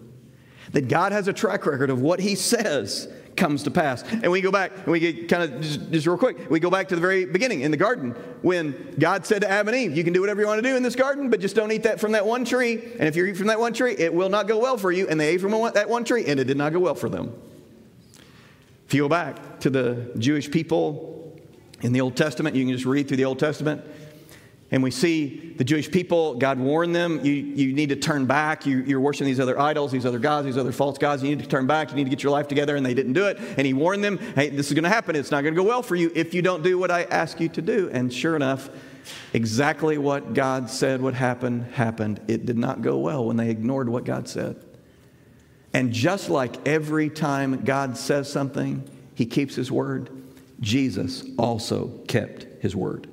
That 0.73 0.89
God 0.89 1.13
has 1.13 1.29
a 1.29 1.33
track 1.33 1.67
record 1.67 1.91
of 1.91 2.01
what 2.01 2.21
he 2.21 2.35
says 2.35 3.09
comes 3.39 3.63
to 3.63 3.71
pass. 3.71 4.03
And 4.03 4.31
we 4.31 4.41
go 4.41 4.51
back, 4.51 4.73
and 4.77 4.89
we 4.89 5.01
get 5.01 5.29
kind 5.29 5.43
of 5.43 5.61
just, 5.61 5.91
just, 5.91 6.07
real 6.07 6.19
quick, 6.19 6.51
we 6.51 6.61
go 6.61 6.71
back 6.71 6.89
to 6.89 6.95
the 6.95 7.01
very 7.01 7.25
beginning 7.25 7.63
in 7.63 7.71
the 7.71 7.77
garden 7.77 8.11
when 8.43 8.95
God 8.99 9.25
said 9.25 9.43
to 9.43 9.51
Adam 9.51 9.69
and 9.69 9.77
Eve, 9.77 9.97
You 9.97 10.05
can 10.05 10.13
do 10.13 10.21
whatever 10.21 10.41
you 10.41 10.47
want 10.47 10.63
to 10.63 10.69
do 10.69 10.77
in 10.77 10.83
this 10.83 10.97
garden, 10.97 11.31
but 11.31 11.41
just 11.41 11.57
don't 11.57 11.73
eat 11.73 11.85
that 11.85 12.01
from 12.01 12.13
that 12.13 12.27
one 12.27 12.45
tree. 12.45 12.75
And 12.75 13.09
if 13.09 13.17
you 13.17 13.25
eat 13.25 13.37
from 13.37 13.47
that 13.47 13.61
one 13.61 13.73
tree, 13.73 13.95
it 13.97 14.13
will 14.13 14.29
not 14.29 14.49
go 14.49 14.59
well 14.59 14.77
for 14.77 14.93
you. 14.93 15.09
And 15.09 15.19
they 15.19 15.29
ate 15.29 15.41
from 15.41 15.53
that 15.73 15.89
one 15.89 16.05
tree, 16.05 16.27
and 16.27 16.39
it 16.39 16.45
did 16.45 16.59
not 16.59 16.73
go 16.73 16.81
well 16.81 16.95
for 16.95 17.09
them. 17.09 17.33
If 18.87 18.95
you 18.95 19.03
go 19.03 19.09
back 19.09 19.61
to 19.61 19.71
the 19.71 20.11
Jewish 20.19 20.51
people 20.51 21.39
in 21.83 21.93
the 21.93 22.01
Old 22.01 22.17
Testament, 22.17 22.57
you 22.57 22.65
can 22.65 22.73
just 22.73 22.87
read 22.87 23.07
through 23.07 23.19
the 23.19 23.25
Old 23.25 23.39
Testament. 23.39 23.85
And 24.71 24.83
we 24.83 24.91
see 24.91 25.55
the 25.57 25.65
Jewish 25.65 25.91
people, 25.91 26.35
God 26.35 26.59
warned 26.59 26.95
them, 26.95 27.25
you, 27.25 27.33
you 27.33 27.73
need 27.73 27.89
to 27.89 27.97
turn 27.97 28.27
back. 28.27 28.67
You, 28.67 28.83
you're 28.83 29.01
worshiping 29.01 29.29
these 29.29 29.41
other 29.41 29.59
idols, 29.59 29.93
these 29.93 30.05
other 30.05 30.19
gods, 30.19 30.45
these 30.45 30.59
other 30.59 30.73
false 30.73 30.99
gods. 30.99 31.23
You 31.23 31.31
need 31.31 31.43
to 31.43 31.49
turn 31.49 31.67
back. 31.67 31.89
You 31.89 31.97
need 31.97 32.05
to 32.05 32.11
get 32.11 32.23
your 32.23 32.33
life 32.33 32.49
together. 32.49 32.77
And 32.77 32.85
they 32.85 32.93
didn't 32.93 33.15
do 33.15 33.27
it. 33.27 33.39
And 33.39 33.67
he 33.67 33.73
warned 33.73 34.05
them, 34.05 34.19
hey, 34.19 34.51
this 34.51 34.69
is 34.69 34.75
going 34.75 34.85
to 34.85 34.91
happen. 34.91 35.17
It's 35.17 35.31
not 35.31 35.41
going 35.43 35.55
to 35.55 35.61
go 35.61 35.67
well 35.67 35.83
for 35.83 35.97
you 35.97 36.13
if 36.15 36.35
you 36.35 36.43
don't 36.43 36.63
do 36.63 36.79
what 36.79 36.91
I 36.91 37.05
ask 37.05 37.41
you 37.41 37.49
to 37.49 37.63
do. 37.63 37.89
And 37.91 38.13
sure 38.13 38.37
enough, 38.37 38.69
exactly 39.33 39.97
what 39.97 40.35
God 40.35 40.69
said 40.69 41.01
would 41.01 41.15
happen 41.15 41.63
happened. 41.73 42.21
It 42.29 42.45
did 42.45 42.59
not 42.59 42.83
go 42.83 42.99
well 42.99 43.25
when 43.25 43.39
they 43.39 43.49
ignored 43.49 43.89
what 43.89 44.05
God 44.05 44.29
said. 44.29 44.63
And 45.73 45.95
just 45.95 46.29
like 46.29 46.69
every 46.69 47.09
time 47.09 47.65
God 47.65 47.97
says 47.97 48.31
something, 48.31 48.87
he 49.15 49.25
keeps 49.25 49.55
his 49.55 49.73
word, 49.73 50.11
Jesus 50.61 51.25
also 51.39 51.89
kept 52.07 52.47
his 52.61 52.77
word. 52.77 53.09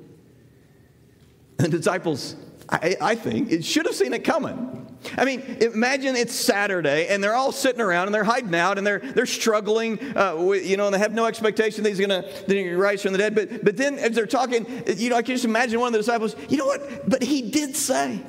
The 1.58 1.68
disciples, 1.68 2.36
I, 2.68 2.96
I 3.00 3.14
think, 3.14 3.50
it 3.50 3.64
should 3.64 3.86
have 3.86 3.94
seen 3.94 4.12
it 4.12 4.24
coming. 4.24 4.86
I 5.16 5.24
mean, 5.24 5.40
imagine 5.60 6.16
it's 6.16 6.34
Saturday 6.34 7.06
and 7.08 7.22
they're 7.22 7.34
all 7.34 7.52
sitting 7.52 7.80
around 7.80 8.08
and 8.08 8.14
they're 8.14 8.24
hiding 8.24 8.54
out 8.54 8.76
and 8.76 8.86
they're, 8.86 8.98
they're 8.98 9.24
struggling, 9.24 9.98
uh, 10.16 10.36
with, 10.36 10.66
you 10.66 10.76
know, 10.76 10.86
and 10.86 10.94
they 10.94 10.98
have 10.98 11.14
no 11.14 11.26
expectation 11.26 11.82
that 11.84 11.90
he's 11.90 11.98
going 11.98 12.22
to 12.22 12.76
rise 12.76 13.02
from 13.02 13.12
the 13.12 13.18
dead. 13.18 13.34
But, 13.34 13.64
but 13.64 13.76
then 13.76 13.98
as 13.98 14.14
they're 14.14 14.26
talking, 14.26 14.66
you 14.96 15.10
know, 15.10 15.16
I 15.16 15.22
can 15.22 15.34
just 15.34 15.44
imagine 15.44 15.80
one 15.80 15.88
of 15.88 15.92
the 15.92 15.98
disciples, 15.98 16.36
you 16.48 16.56
know 16.56 16.66
what? 16.66 17.08
But 17.08 17.22
he 17.22 17.50
did 17.50 17.76
say. 17.76 18.20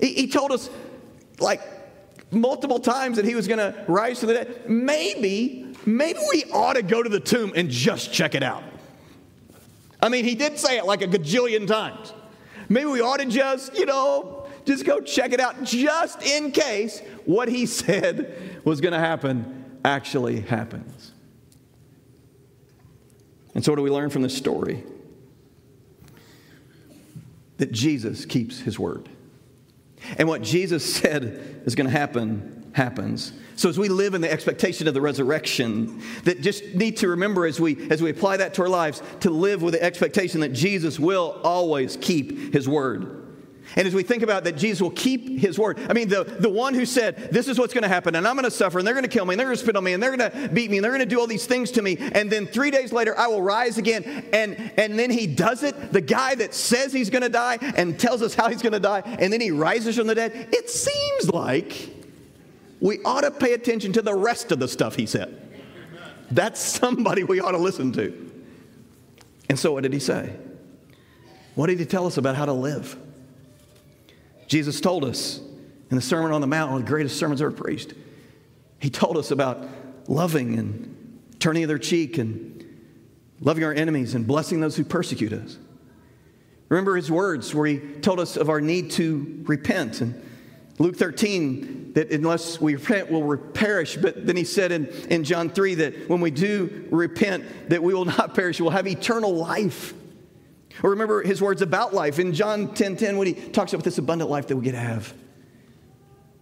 He, 0.00 0.14
he 0.14 0.26
told 0.28 0.52
us, 0.52 0.70
like, 1.38 1.60
multiple 2.30 2.78
times 2.78 3.16
that 3.16 3.24
he 3.24 3.34
was 3.34 3.48
going 3.48 3.58
to 3.58 3.84
rise 3.88 4.20
from 4.20 4.28
the 4.28 4.34
dead. 4.34 4.68
Maybe, 4.68 5.74
maybe 5.84 6.18
we 6.32 6.44
ought 6.52 6.74
to 6.74 6.82
go 6.82 7.02
to 7.02 7.08
the 7.08 7.20
tomb 7.20 7.52
and 7.56 7.70
just 7.70 8.12
check 8.12 8.34
it 8.34 8.42
out. 8.42 8.62
I 10.04 10.08
mean, 10.08 10.24
he 10.24 10.34
did 10.34 10.58
say 10.58 10.78
it 10.78 10.84
like 10.84 11.02
a 11.02 11.06
gajillion 11.08 11.66
times. 11.66 12.12
Maybe 12.68 12.86
we 12.86 13.00
ought 13.00 13.18
to 13.18 13.26
just, 13.26 13.76
you 13.76 13.86
know, 13.86 14.46
just 14.64 14.84
go 14.84 15.00
check 15.00 15.32
it 15.32 15.40
out 15.40 15.64
just 15.64 16.22
in 16.22 16.52
case 16.52 17.00
what 17.24 17.48
he 17.48 17.66
said 17.80 18.60
was 18.64 18.80
going 18.80 18.92
to 18.92 18.98
happen 18.98 19.78
actually 19.84 20.40
happens. 20.40 21.12
And 23.54 23.64
so, 23.64 23.72
what 23.72 23.76
do 23.76 23.82
we 23.82 23.90
learn 23.90 24.10
from 24.10 24.22
this 24.22 24.36
story? 24.36 24.84
that 27.58 27.72
Jesus 27.72 28.24
keeps 28.24 28.60
his 28.60 28.78
word. 28.78 29.08
And 30.18 30.28
what 30.28 30.42
Jesus 30.42 30.94
said 30.94 31.62
is 31.64 31.74
going 31.74 31.86
to 31.86 31.96
happen, 31.96 32.63
happens. 32.74 33.32
So 33.56 33.68
as 33.68 33.78
we 33.78 33.88
live 33.88 34.14
in 34.14 34.20
the 34.20 34.30
expectation 34.30 34.86
of 34.88 34.94
the 34.94 35.00
resurrection, 35.00 36.02
that 36.24 36.42
just 36.42 36.74
need 36.74 36.98
to 36.98 37.08
remember 37.08 37.46
as 37.46 37.60
we 37.60 37.88
as 37.90 38.02
we 38.02 38.10
apply 38.10 38.36
that 38.38 38.54
to 38.54 38.62
our 38.62 38.68
lives 38.68 39.02
to 39.20 39.30
live 39.30 39.62
with 39.62 39.74
the 39.74 39.82
expectation 39.82 40.40
that 40.40 40.52
Jesus 40.52 40.98
will 40.98 41.40
always 41.44 41.96
keep 41.96 42.52
his 42.52 42.68
word. 42.68 43.22
And 43.76 43.88
as 43.88 43.94
we 43.94 44.02
think 44.02 44.22
about 44.22 44.44
that 44.44 44.56
Jesus 44.56 44.82
will 44.82 44.90
keep 44.90 45.38
his 45.38 45.58
word, 45.58 45.78
I 45.88 45.94
mean, 45.94 46.08
the, 46.08 46.24
the 46.24 46.50
one 46.50 46.74
who 46.74 46.84
said, 46.84 47.30
This 47.32 47.48
is 47.48 47.58
what's 47.58 47.72
going 47.72 47.82
to 47.82 47.88
happen, 47.88 48.14
and 48.14 48.28
I'm 48.28 48.34
going 48.34 48.44
to 48.44 48.50
suffer, 48.50 48.78
and 48.78 48.86
they're 48.86 48.94
going 48.94 49.04
to 49.04 49.10
kill 49.10 49.24
me, 49.24 49.34
and 49.34 49.40
they're 49.40 49.46
going 49.46 49.56
to 49.56 49.62
spit 49.62 49.76
on 49.76 49.82
me, 49.82 49.94
and 49.94 50.02
they're 50.02 50.16
going 50.16 50.30
to 50.30 50.48
beat 50.48 50.70
me, 50.70 50.76
and 50.78 50.84
they're 50.84 50.92
going 50.92 51.00
to 51.00 51.06
do 51.06 51.18
all 51.18 51.26
these 51.26 51.46
things 51.46 51.70
to 51.72 51.82
me, 51.82 51.96
and 51.98 52.30
then 52.30 52.46
three 52.46 52.70
days 52.70 52.92
later, 52.92 53.18
I 53.18 53.26
will 53.26 53.42
rise 53.42 53.78
again. 53.78 54.04
And, 54.32 54.72
and 54.76 54.98
then 54.98 55.10
he 55.10 55.26
does 55.26 55.62
it, 55.62 55.92
the 55.92 56.00
guy 56.02 56.34
that 56.36 56.54
says 56.54 56.92
he's 56.92 57.10
going 57.10 57.22
to 57.22 57.28
die 57.28 57.58
and 57.76 57.98
tells 57.98 58.22
us 58.22 58.34
how 58.34 58.48
he's 58.48 58.62
going 58.62 58.74
to 58.74 58.80
die, 58.80 59.02
and 59.18 59.32
then 59.32 59.40
he 59.40 59.50
rises 59.50 59.96
from 59.96 60.06
the 60.06 60.14
dead. 60.14 60.50
It 60.52 60.68
seems 60.68 61.30
like 61.30 62.03
we 62.84 63.02
ought 63.02 63.22
to 63.22 63.30
pay 63.30 63.54
attention 63.54 63.94
to 63.94 64.02
the 64.02 64.14
rest 64.14 64.52
of 64.52 64.58
the 64.58 64.68
stuff 64.68 64.94
he 64.94 65.06
said. 65.06 65.40
That's 66.30 66.60
somebody 66.60 67.24
we 67.24 67.40
ought 67.40 67.52
to 67.52 67.58
listen 67.58 67.92
to. 67.92 68.30
And 69.48 69.58
so, 69.58 69.72
what 69.72 69.84
did 69.84 69.94
he 69.94 69.98
say? 69.98 70.36
What 71.54 71.68
did 71.68 71.78
he 71.78 71.86
tell 71.86 72.06
us 72.06 72.18
about 72.18 72.36
how 72.36 72.44
to 72.44 72.52
live? 72.52 72.98
Jesus 74.48 74.82
told 74.82 75.02
us 75.02 75.38
in 75.90 75.96
the 75.96 76.02
Sermon 76.02 76.30
on 76.30 76.42
the 76.42 76.46
Mount, 76.46 76.72
one 76.72 76.82
of 76.82 76.86
the 76.86 76.90
greatest 76.90 77.18
sermons 77.18 77.40
ever 77.40 77.52
preached. 77.52 77.94
He 78.80 78.90
told 78.90 79.16
us 79.16 79.30
about 79.30 79.66
loving 80.06 80.58
and 80.58 81.22
turning 81.40 81.62
the 81.62 81.72
other 81.72 81.78
cheek 81.78 82.18
and 82.18 82.66
loving 83.40 83.64
our 83.64 83.72
enemies 83.72 84.14
and 84.14 84.26
blessing 84.26 84.60
those 84.60 84.76
who 84.76 84.84
persecute 84.84 85.32
us. 85.32 85.56
Remember 86.68 86.96
his 86.96 87.10
words 87.10 87.54
where 87.54 87.66
he 87.66 87.78
told 87.78 88.20
us 88.20 88.36
of 88.36 88.50
our 88.50 88.60
need 88.60 88.90
to 88.92 89.42
repent. 89.46 90.02
And 90.02 90.20
Luke 90.78 90.96
13, 90.96 91.92
that 91.92 92.10
unless 92.10 92.60
we 92.60 92.74
repent, 92.74 93.10
we'll 93.10 93.36
perish. 93.36 93.96
But 93.96 94.26
then 94.26 94.36
he 94.36 94.44
said 94.44 94.72
in, 94.72 94.86
in 95.08 95.22
John 95.22 95.48
3 95.48 95.76
that 95.76 96.08
when 96.08 96.20
we 96.20 96.32
do 96.32 96.88
repent, 96.90 97.70
that 97.70 97.82
we 97.82 97.94
will 97.94 98.04
not 98.04 98.34
perish, 98.34 98.60
we'll 98.60 98.70
have 98.70 98.86
eternal 98.86 99.34
life. 99.34 99.94
Or 100.82 100.90
remember 100.90 101.22
his 101.22 101.40
words 101.40 101.62
about 101.62 101.94
life 101.94 102.18
in 102.18 102.32
John 102.32 102.74
10 102.74 102.96
10 102.96 103.16
when 103.16 103.28
he 103.28 103.34
talks 103.34 103.72
about 103.72 103.84
this 103.84 103.98
abundant 103.98 104.28
life 104.28 104.48
that 104.48 104.56
we 104.56 104.64
get 104.64 104.72
to 104.72 104.78
have, 104.78 105.14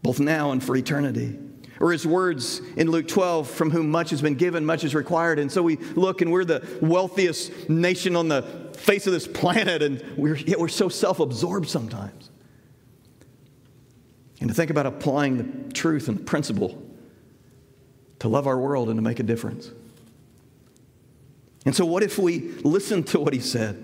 both 0.03 0.19
now 0.19 0.53
and 0.53 0.65
for 0.65 0.75
eternity. 0.75 1.39
Or 1.79 1.93
his 1.93 2.07
words 2.07 2.61
in 2.77 2.91
Luke 2.91 3.09
12, 3.09 3.51
from 3.51 3.71
whom 3.71 3.91
much 3.91 4.11
has 4.11 4.23
been 4.23 4.37
given, 4.37 4.65
much 4.65 4.85
is 4.85 4.95
required. 4.95 5.39
And 5.39 5.51
so 5.51 5.63
we 5.63 5.77
look 5.77 6.23
and 6.23 6.31
we're 6.31 6.45
the 6.45 6.67
wealthiest 6.81 7.69
nation 7.69 8.15
on 8.15 8.29
the 8.29 8.43
face 8.75 9.07
of 9.07 9.13
this 9.13 9.27
planet, 9.27 9.83
and 9.83 10.03
we're, 10.17 10.37
yet 10.37 10.59
we're 10.59 10.69
so 10.69 10.89
self 10.89 11.21
absorbed 11.21 11.69
sometimes. 11.69 12.32
And 14.43 14.49
to 14.49 14.55
think 14.57 14.73
about 14.73 14.87
applying 14.87 15.37
the 15.37 15.73
truth 15.73 16.09
and 16.09 16.19
the 16.19 16.25
principle 16.25 16.83
to 18.19 18.29
love 18.29 18.49
our 18.49 18.59
world 18.59 18.89
and 18.89 18.99
to 18.99 19.03
make 19.03 19.21
a 19.21 19.23
difference. 19.23 19.71
And 21.65 21.77
so, 21.77 21.87
what 21.87 22.03
if 22.03 22.19
we 22.19 22.41
listen 22.65 23.05
to 23.05 23.21
what 23.21 23.35
he 23.35 23.39
said? 23.39 23.77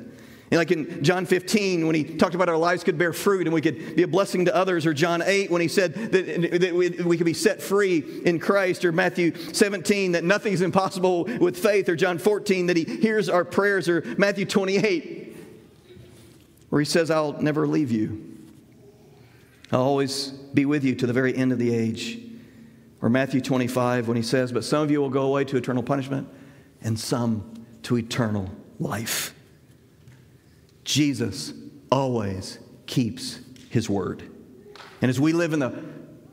And 0.50 0.58
like 0.58 0.72
in 0.72 1.04
John 1.04 1.26
15, 1.26 1.86
when 1.86 1.94
he 1.94 2.02
talked 2.02 2.34
about 2.34 2.48
our 2.48 2.56
lives 2.56 2.82
could 2.82 2.98
bear 2.98 3.12
fruit 3.12 3.46
and 3.46 3.54
we 3.54 3.60
could 3.60 3.94
be 3.94 4.02
a 4.02 4.08
blessing 4.08 4.46
to 4.46 4.54
others, 4.54 4.84
or 4.84 4.92
John 4.92 5.22
8, 5.22 5.48
when 5.48 5.62
he 5.62 5.68
said 5.68 5.94
that, 5.94 6.60
that 6.60 6.74
we, 6.74 6.88
we 6.88 7.16
could 7.16 7.24
be 7.24 7.34
set 7.34 7.62
free 7.62 8.22
in 8.24 8.40
Christ, 8.40 8.84
or 8.84 8.90
Matthew 8.90 9.36
17, 9.52 10.10
that 10.12 10.24
nothing 10.24 10.52
is 10.52 10.62
impossible 10.62 11.22
with 11.38 11.56
faith, 11.56 11.88
or 11.88 11.94
John 11.94 12.18
14, 12.18 12.66
that 12.66 12.76
he 12.76 12.82
hears 12.82 13.28
our 13.28 13.44
prayers, 13.44 13.88
or 13.88 14.02
Matthew 14.18 14.44
28, 14.44 15.36
where 16.70 16.80
he 16.80 16.84
says, 16.84 17.12
I'll 17.12 17.40
never 17.40 17.64
leave 17.64 17.92
you. 17.92 18.27
I'll 19.72 19.82
always 19.82 20.28
be 20.28 20.64
with 20.64 20.84
you 20.84 20.94
to 20.96 21.06
the 21.06 21.12
very 21.12 21.36
end 21.36 21.52
of 21.52 21.58
the 21.58 21.74
age. 21.74 22.18
Or 23.00 23.08
Matthew 23.08 23.40
25, 23.40 24.08
when 24.08 24.16
he 24.16 24.22
says, 24.22 24.50
But 24.50 24.64
some 24.64 24.82
of 24.82 24.90
you 24.90 25.00
will 25.00 25.10
go 25.10 25.22
away 25.22 25.44
to 25.44 25.56
eternal 25.56 25.82
punishment, 25.82 26.28
and 26.82 26.98
some 26.98 27.66
to 27.82 27.98
eternal 27.98 28.50
life. 28.78 29.34
Jesus 30.84 31.52
always 31.90 32.58
keeps 32.86 33.40
his 33.70 33.90
word. 33.90 34.22
And 35.02 35.08
as 35.08 35.20
we 35.20 35.32
live 35.32 35.52
in 35.52 35.60
the 35.60 35.84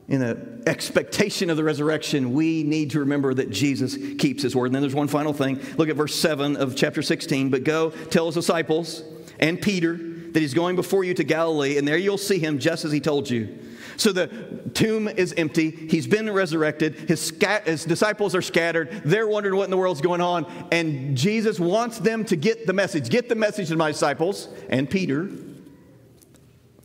in 0.07 0.19
the 0.19 0.63
expectation 0.67 1.49
of 1.49 1.57
the 1.57 1.63
resurrection, 1.63 2.33
we 2.33 2.61
need 2.61 2.91
to 2.91 2.99
remember 2.99 3.33
that 3.33 3.49
Jesus 3.49 3.97
keeps 4.19 4.43
his 4.43 4.55
word. 4.55 4.67
And 4.67 4.75
then 4.75 4.83
there's 4.83 4.93
one 4.93 5.07
final 5.07 5.33
thing. 5.33 5.59
Look 5.77 5.89
at 5.89 5.95
verse 5.95 6.13
7 6.13 6.57
of 6.57 6.75
chapter 6.75 7.01
16. 7.01 7.49
But 7.49 7.63
go 7.63 7.89
tell 7.89 8.27
his 8.27 8.35
disciples 8.35 9.03
and 9.39 9.59
Peter 9.59 9.99
that 10.35 10.41
he's 10.41 10.53
going 10.53 10.75
before 10.75 11.05
you 11.05 11.13
to 11.13 11.23
Galilee, 11.23 11.77
and 11.77 11.87
there 11.87 11.97
you'll 11.97 12.17
see 12.17 12.39
him 12.39 12.59
just 12.59 12.83
as 12.83 12.91
he 12.91 12.99
told 12.99 13.29
you. 13.29 13.57
So 13.95 14.11
the 14.11 14.27
tomb 14.73 15.07
is 15.07 15.33
empty. 15.37 15.71
He's 15.71 16.07
been 16.07 16.29
resurrected. 16.29 16.95
His, 17.07 17.21
scat- 17.21 17.67
his, 17.67 17.85
disciples 17.85 18.35
are 18.35 18.41
scattered. 18.41 19.03
They're 19.05 19.29
wondering 19.29 19.55
what 19.55 19.63
in 19.63 19.71
the 19.71 19.77
world's 19.77 20.01
going 20.01 20.19
on. 20.19 20.45
And 20.73 21.15
Jesus 21.15 21.57
wants 21.57 21.99
them 21.99 22.25
to 22.25 22.35
get 22.35 22.67
the 22.67 22.73
message. 22.73 23.09
Get 23.09 23.29
the 23.29 23.35
message 23.35 23.69
to 23.69 23.77
my 23.77 23.91
disciples 23.91 24.49
and 24.67 24.89
Peter 24.89 25.29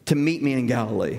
to 0.07 0.15
meet 0.15 0.45
me 0.45 0.53
in 0.53 0.69
Galilee. 0.69 1.19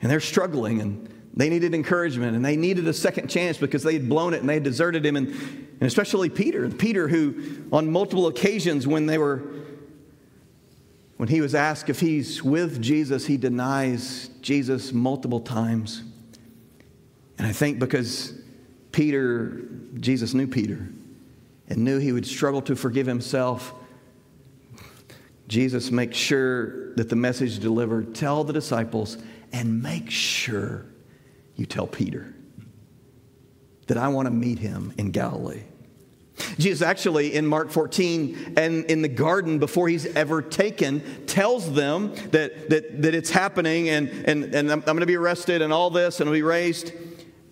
And 0.00 0.08
they're 0.08 0.20
struggling 0.20 0.80
and 0.80 1.12
they 1.34 1.48
needed 1.48 1.74
encouragement 1.74 2.36
and 2.36 2.44
they 2.44 2.56
needed 2.56 2.86
a 2.86 2.92
second 2.92 3.26
chance 3.26 3.58
because 3.58 3.82
they 3.82 3.94
had 3.94 4.08
blown 4.08 4.34
it 4.34 4.40
and 4.40 4.48
they 4.48 4.54
had 4.54 4.62
deserted 4.62 5.04
him. 5.04 5.16
And, 5.16 5.28
and 5.28 5.82
especially 5.82 6.30
Peter. 6.30 6.68
Peter, 6.68 7.08
who 7.08 7.64
on 7.72 7.90
multiple 7.90 8.28
occasions 8.28 8.86
when 8.86 9.06
they 9.06 9.18
were 9.18 9.57
when 11.18 11.28
he 11.28 11.40
was 11.40 11.54
asked 11.54 11.90
if 11.90 11.98
he's 11.98 12.44
with 12.44 12.80
Jesus, 12.80 13.26
he 13.26 13.36
denies 13.36 14.30
Jesus 14.40 14.92
multiple 14.92 15.40
times. 15.40 16.04
And 17.36 17.46
I 17.46 17.52
think 17.52 17.80
because 17.80 18.32
Peter, 18.92 19.68
Jesus 19.98 20.32
knew 20.32 20.46
Peter 20.46 20.88
and 21.68 21.78
knew 21.84 21.98
he 21.98 22.12
would 22.12 22.24
struggle 22.24 22.62
to 22.62 22.76
forgive 22.76 23.08
himself, 23.08 23.74
Jesus 25.48 25.90
makes 25.90 26.16
sure 26.16 26.94
that 26.94 27.08
the 27.08 27.16
message 27.16 27.58
delivered. 27.58 28.14
Tell 28.14 28.44
the 28.44 28.52
disciples 28.52 29.18
and 29.52 29.82
make 29.82 30.10
sure 30.10 30.86
you 31.56 31.66
tell 31.66 31.88
Peter 31.88 32.32
that 33.88 33.96
I 33.96 34.06
want 34.06 34.26
to 34.26 34.32
meet 34.32 34.60
him 34.60 34.94
in 34.98 35.10
Galilee. 35.10 35.64
Jesus 36.58 36.82
actually 36.82 37.34
in 37.34 37.46
Mark 37.46 37.70
14 37.70 38.54
and 38.56 38.84
in 38.86 39.02
the 39.02 39.08
garden 39.08 39.58
before 39.58 39.88
he's 39.88 40.06
ever 40.06 40.42
taken 40.42 41.26
tells 41.26 41.72
them 41.72 42.14
that, 42.30 42.70
that, 42.70 43.02
that 43.02 43.14
it's 43.14 43.30
happening 43.30 43.88
and, 43.88 44.08
and, 44.26 44.54
and 44.54 44.70
I'm, 44.70 44.80
I'm 44.80 44.84
going 44.84 45.00
to 45.00 45.06
be 45.06 45.16
arrested 45.16 45.62
and 45.62 45.72
all 45.72 45.90
this 45.90 46.20
and 46.20 46.28
I'll 46.28 46.34
be 46.34 46.42
raised. 46.42 46.92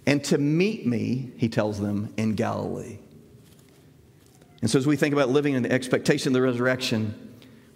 And 0.07 0.23
to 0.25 0.39
meet 0.39 0.87
me, 0.87 1.33
he 1.37 1.49
tells 1.49 1.81
them, 1.81 2.13
in 2.17 2.35
Galilee. 2.35 2.99
And 4.63 4.71
so 4.71 4.79
as 4.79 4.87
we 4.87 4.97
think 4.97 5.13
about 5.13 5.29
living 5.29 5.55
in 5.55 5.63
the 5.63 5.73
expectation 5.73 6.29
of 6.29 6.35
the 6.35 6.43
resurrection, 6.43 7.27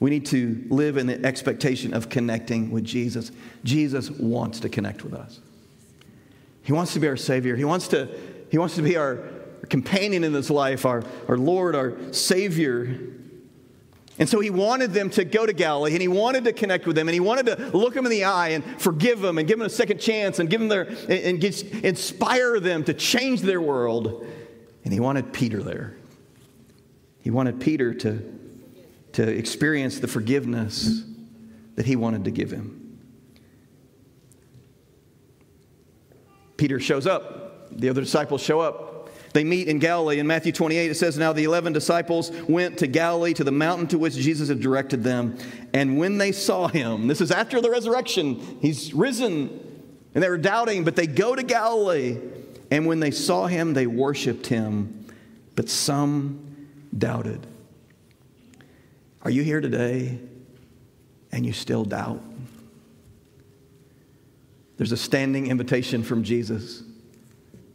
we 0.01 0.11
need 0.11 0.27
to 0.27 0.65
live 0.71 0.97
in 0.97 1.07
the 1.07 1.25
expectation 1.25 1.93
of 1.93 2.09
connecting 2.09 2.71
with 2.71 2.85
Jesus. 2.85 3.31
Jesus 3.65 4.11
wants 4.11 4.61
to 4.61 4.69
connect 4.69 5.05
with 5.05 5.13
us. 5.13 5.41
He 6.63 6.73
wants 6.73 6.95
to 6.95 7.01
be 7.01 7.09
our 7.09 7.17
Savior. 7.17 7.57
He 7.57 7.65
wants 7.65 7.89
to, 7.89 8.09
he 8.51 8.59
wants 8.59 8.77
to 8.77 8.83
be 8.83 8.97
our, 8.97 9.19
our 9.19 9.23
companion 9.69 10.25
in 10.25 10.33
this 10.33 10.51
life, 10.51 10.87
our, 10.87 11.03
our 11.29 11.37
Lord, 11.37 11.75
our 11.75 12.13
Savior. 12.13 12.99
And 14.19 14.29
so 14.29 14.41
he 14.41 14.51
wanted 14.51 14.93
them 14.93 15.09
to 15.11 15.25
go 15.25 15.47
to 15.47 15.53
Galilee 15.53 15.93
and 15.93 16.03
he 16.03 16.09
wanted 16.09 16.45
to 16.45 16.53
connect 16.53 16.87
with 16.87 16.95
them 16.95 17.09
and 17.09 17.15
he 17.15 17.21
wanted 17.21 17.47
to 17.47 17.77
look 17.77 17.95
them 17.95 18.05
in 18.05 18.11
the 18.11 18.25
eye 18.25 18.49
and 18.49 18.65
forgive 18.81 19.21
them 19.21 19.39
and 19.39 19.49
give 19.49 19.59
them 19.59 19.67
a 19.67 19.71
second 19.71 19.99
chance 19.99 20.39
and 20.39 20.51
give 20.51 20.61
them 20.61 20.69
their 20.69 20.83
and 21.09 21.41
get, 21.41 21.63
inspire 21.85 22.61
them 22.61 22.85
to 22.85 22.93
change 22.93 23.41
their 23.41 23.61
world. 23.63 24.27
And 24.85 24.93
he 24.93 25.01
wanted 25.01 25.33
Peter 25.33 25.63
there. 25.63 25.97
He 27.23 27.31
wanted 27.31 27.61
Peter 27.61 27.95
to, 27.95 28.39
to 29.13 29.27
experience 29.27 30.01
the 30.01 30.09
forgiveness 30.09 31.03
that 31.77 31.87
he 31.87 31.97
wanted 31.97 32.25
to 32.25 32.31
give 32.31 32.51
him. 32.51 32.99
Peter 36.59 36.79
shows 36.79 37.07
up. 37.07 37.71
The 37.71 37.89
other 37.89 38.03
disciples 38.03 38.43
show 38.43 38.61
up. 38.61 38.90
They 39.33 39.45
meet 39.45 39.69
in 39.69 39.79
Galilee. 39.79 40.19
In 40.19 40.27
Matthew 40.27 40.53
28, 40.53 40.91
it 40.91 40.95
says, 40.97 41.17
Now 41.17 41.33
the 41.33 41.45
11 41.45 41.73
disciples 41.73 42.33
went 42.49 42.79
to 42.79 42.87
Galilee 42.87 43.33
to 43.35 43.45
the 43.45 43.53
mountain 43.53 43.87
to 43.89 43.99
which 43.99 44.15
Jesus 44.15 44.49
had 44.49 44.61
directed 44.61 45.05
them. 45.05 45.39
And 45.73 45.99
when 45.99 46.19
they 46.19 46.33
saw 46.33 46.67
him, 46.67 47.07
this 47.07 47.21
is 47.21 47.31
after 47.31 47.61
the 47.61 47.71
resurrection, 47.71 48.59
he's 48.61 48.93
risen. 48.93 49.67
And 50.15 50.23
they 50.23 50.29
were 50.29 50.39
doubting, 50.39 50.83
but 50.83 50.97
they 50.97 51.07
go 51.07 51.37
to 51.37 51.43
Galilee. 51.43 52.19
And 52.73 52.87
when 52.87 52.99
they 52.99 53.13
saw 53.13 53.47
him, 53.47 53.75
they 53.75 53.87
worshiped 53.87 54.47
him. 54.49 55.07
But 55.55 55.69
some 55.69 56.69
doubted. 56.97 57.47
Are 59.23 59.31
you 59.31 59.43
here 59.43 59.61
today 59.61 60.19
and 61.31 61.47
you 61.47 61.53
still 61.53 61.85
doubt? 61.85 62.23
There's 64.77 64.93
a 64.93 64.97
standing 64.97 65.49
invitation 65.49 66.03
from 66.03 66.25
Jesus 66.25 66.83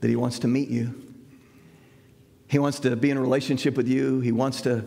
that 0.01 0.09
he 0.09 0.15
wants 0.15 0.39
to 0.39 0.47
meet 0.47 0.69
you. 0.69 1.04
He 2.47 2.59
wants 2.59 2.79
to 2.81 2.95
be 2.95 3.09
in 3.09 3.17
a 3.17 3.21
relationship 3.21 3.75
with 3.75 3.87
you. 3.87 4.19
He 4.19 4.31
wants 4.31 4.61
to, 4.61 4.85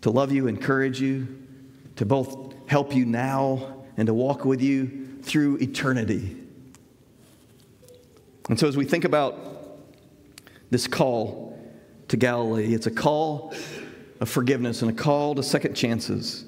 to 0.00 0.10
love 0.10 0.32
you, 0.32 0.46
encourage 0.46 1.00
you, 1.00 1.26
to 1.96 2.06
both 2.06 2.54
help 2.66 2.94
you 2.94 3.04
now 3.04 3.84
and 3.96 4.06
to 4.06 4.14
walk 4.14 4.44
with 4.44 4.62
you 4.62 5.18
through 5.22 5.56
eternity. 5.56 6.36
And 8.48 8.58
so, 8.58 8.66
as 8.66 8.76
we 8.76 8.84
think 8.84 9.04
about 9.04 9.36
this 10.70 10.86
call 10.86 11.58
to 12.08 12.16
Galilee, 12.16 12.72
it's 12.72 12.86
a 12.86 12.90
call 12.90 13.52
of 14.20 14.28
forgiveness 14.28 14.82
and 14.82 14.90
a 14.90 14.94
call 14.94 15.34
to 15.34 15.42
second 15.42 15.74
chances. 15.74 16.44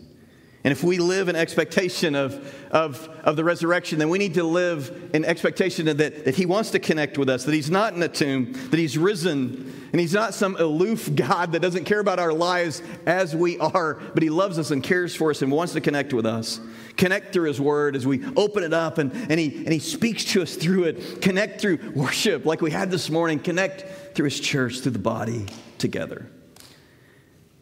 And 0.63 0.73
if 0.73 0.85
we 0.85 0.99
live 0.99 1.31
in 1.31 1.37
expectation 1.37 2.15
of, 2.15 2.55
of, 2.71 3.09
of 3.25 3.37
the 3.37 3.45
resurrection, 3.45 3.99
then 3.99 4.11
we 4.11 4.19
need 4.19 4.35
to 4.35 4.45
live 4.45 5.11
in 5.15 5.25
expectation 5.25 5.87
that, 5.87 5.97
that 5.97 6.35
He 6.35 6.45
wants 6.45 6.71
to 6.73 6.79
connect 6.79 7.17
with 7.17 7.31
us, 7.31 7.45
that 7.45 7.55
He's 7.55 7.71
not 7.71 7.95
in 7.95 8.03
a 8.03 8.09
tomb, 8.09 8.53
that 8.69 8.79
He's 8.79 8.99
risen, 8.99 9.89
and 9.93 10.01
He's 10.01 10.13
not 10.13 10.35
some 10.35 10.57
aloof 10.57 11.15
God 11.15 11.53
that 11.53 11.61
doesn't 11.61 11.85
care 11.85 12.01
about 12.01 12.19
our 12.19 12.33
lives 12.33 12.83
as 13.07 13.35
we 13.35 13.59
are, 13.59 13.95
but 13.95 14.23
He 14.23 14.29
loves 14.29 14.59
us 14.59 14.71
and 14.71 14.83
cares 14.83 15.17
for 15.17 15.31
us 15.31 15.41
and 15.41 15.51
wants 15.51 15.73
to 15.73 15.81
connect 15.81 16.13
with 16.13 16.27
us. 16.27 16.61
Connect 16.99 17.33
through 17.33 17.49
His 17.49 17.61
Word 17.61 17.97
as 17.97 18.07
we 18.07 18.23
open 18.37 18.63
it 18.63 18.75
up 18.75 18.99
and, 18.99 19.13
and, 19.13 19.41
he, 19.41 19.65
and 19.65 19.73
He 19.73 19.79
speaks 19.79 20.25
to 20.33 20.43
us 20.43 20.57
through 20.57 20.85
it. 20.85 21.23
Connect 21.23 21.59
through 21.59 21.79
worship 21.95 22.45
like 22.45 22.61
we 22.61 22.71
had 22.71 22.91
this 22.91 23.09
morning. 23.09 23.39
Connect 23.39 24.15
through 24.15 24.27
His 24.27 24.39
church, 24.39 24.81
through 24.81 24.93
the 24.93 24.99
body 24.99 25.47
together. 25.79 26.27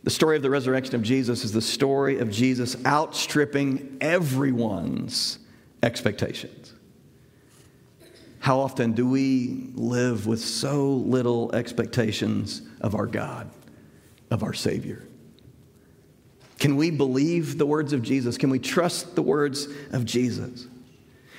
The 0.04 0.10
story 0.10 0.36
of 0.36 0.42
the 0.42 0.50
resurrection 0.50 0.94
of 0.94 1.02
Jesus 1.02 1.44
is 1.44 1.52
the 1.52 1.60
story 1.60 2.18
of 2.18 2.30
Jesus 2.30 2.76
outstripping 2.86 3.98
everyone's 4.00 5.38
expectations. 5.82 6.72
How 8.40 8.60
often 8.60 8.92
do 8.92 9.08
we 9.08 9.70
live 9.74 10.26
with 10.26 10.40
so 10.40 10.88
little 10.88 11.54
expectations 11.54 12.62
of 12.80 12.94
our 12.94 13.06
God, 13.06 13.50
of 14.30 14.42
our 14.42 14.54
Savior? 14.54 15.04
Can 16.58 16.76
we 16.76 16.90
believe 16.90 17.58
the 17.58 17.66
words 17.66 17.92
of 17.92 18.02
Jesus? 18.02 18.38
Can 18.38 18.50
we 18.50 18.58
trust 18.58 19.14
the 19.14 19.22
words 19.22 19.68
of 19.92 20.04
Jesus? 20.04 20.66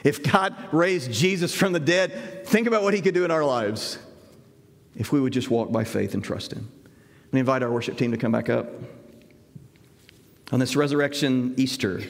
If 0.03 0.23
God 0.23 0.55
raised 0.71 1.11
Jesus 1.11 1.53
from 1.53 1.73
the 1.73 1.79
dead, 1.79 2.45
think 2.45 2.67
about 2.67 2.83
what 2.83 2.93
he 2.93 3.01
could 3.01 3.13
do 3.13 3.25
in 3.25 3.31
our 3.31 3.43
lives 3.43 3.97
if 4.95 5.11
we 5.11 5.19
would 5.19 5.33
just 5.33 5.49
walk 5.49 5.71
by 5.71 5.83
faith 5.83 6.13
and 6.13 6.23
trust 6.23 6.53
him. 6.53 6.71
Let 7.29 7.33
me 7.33 7.39
invite 7.41 7.61
our 7.61 7.69
worship 7.69 7.95
team 7.95 8.09
to 8.09 8.17
come 8.17 8.31
back 8.31 8.49
up. 8.49 8.73
On 10.51 10.59
this 10.59 10.75
resurrection 10.75 11.53
Easter, 11.57 12.01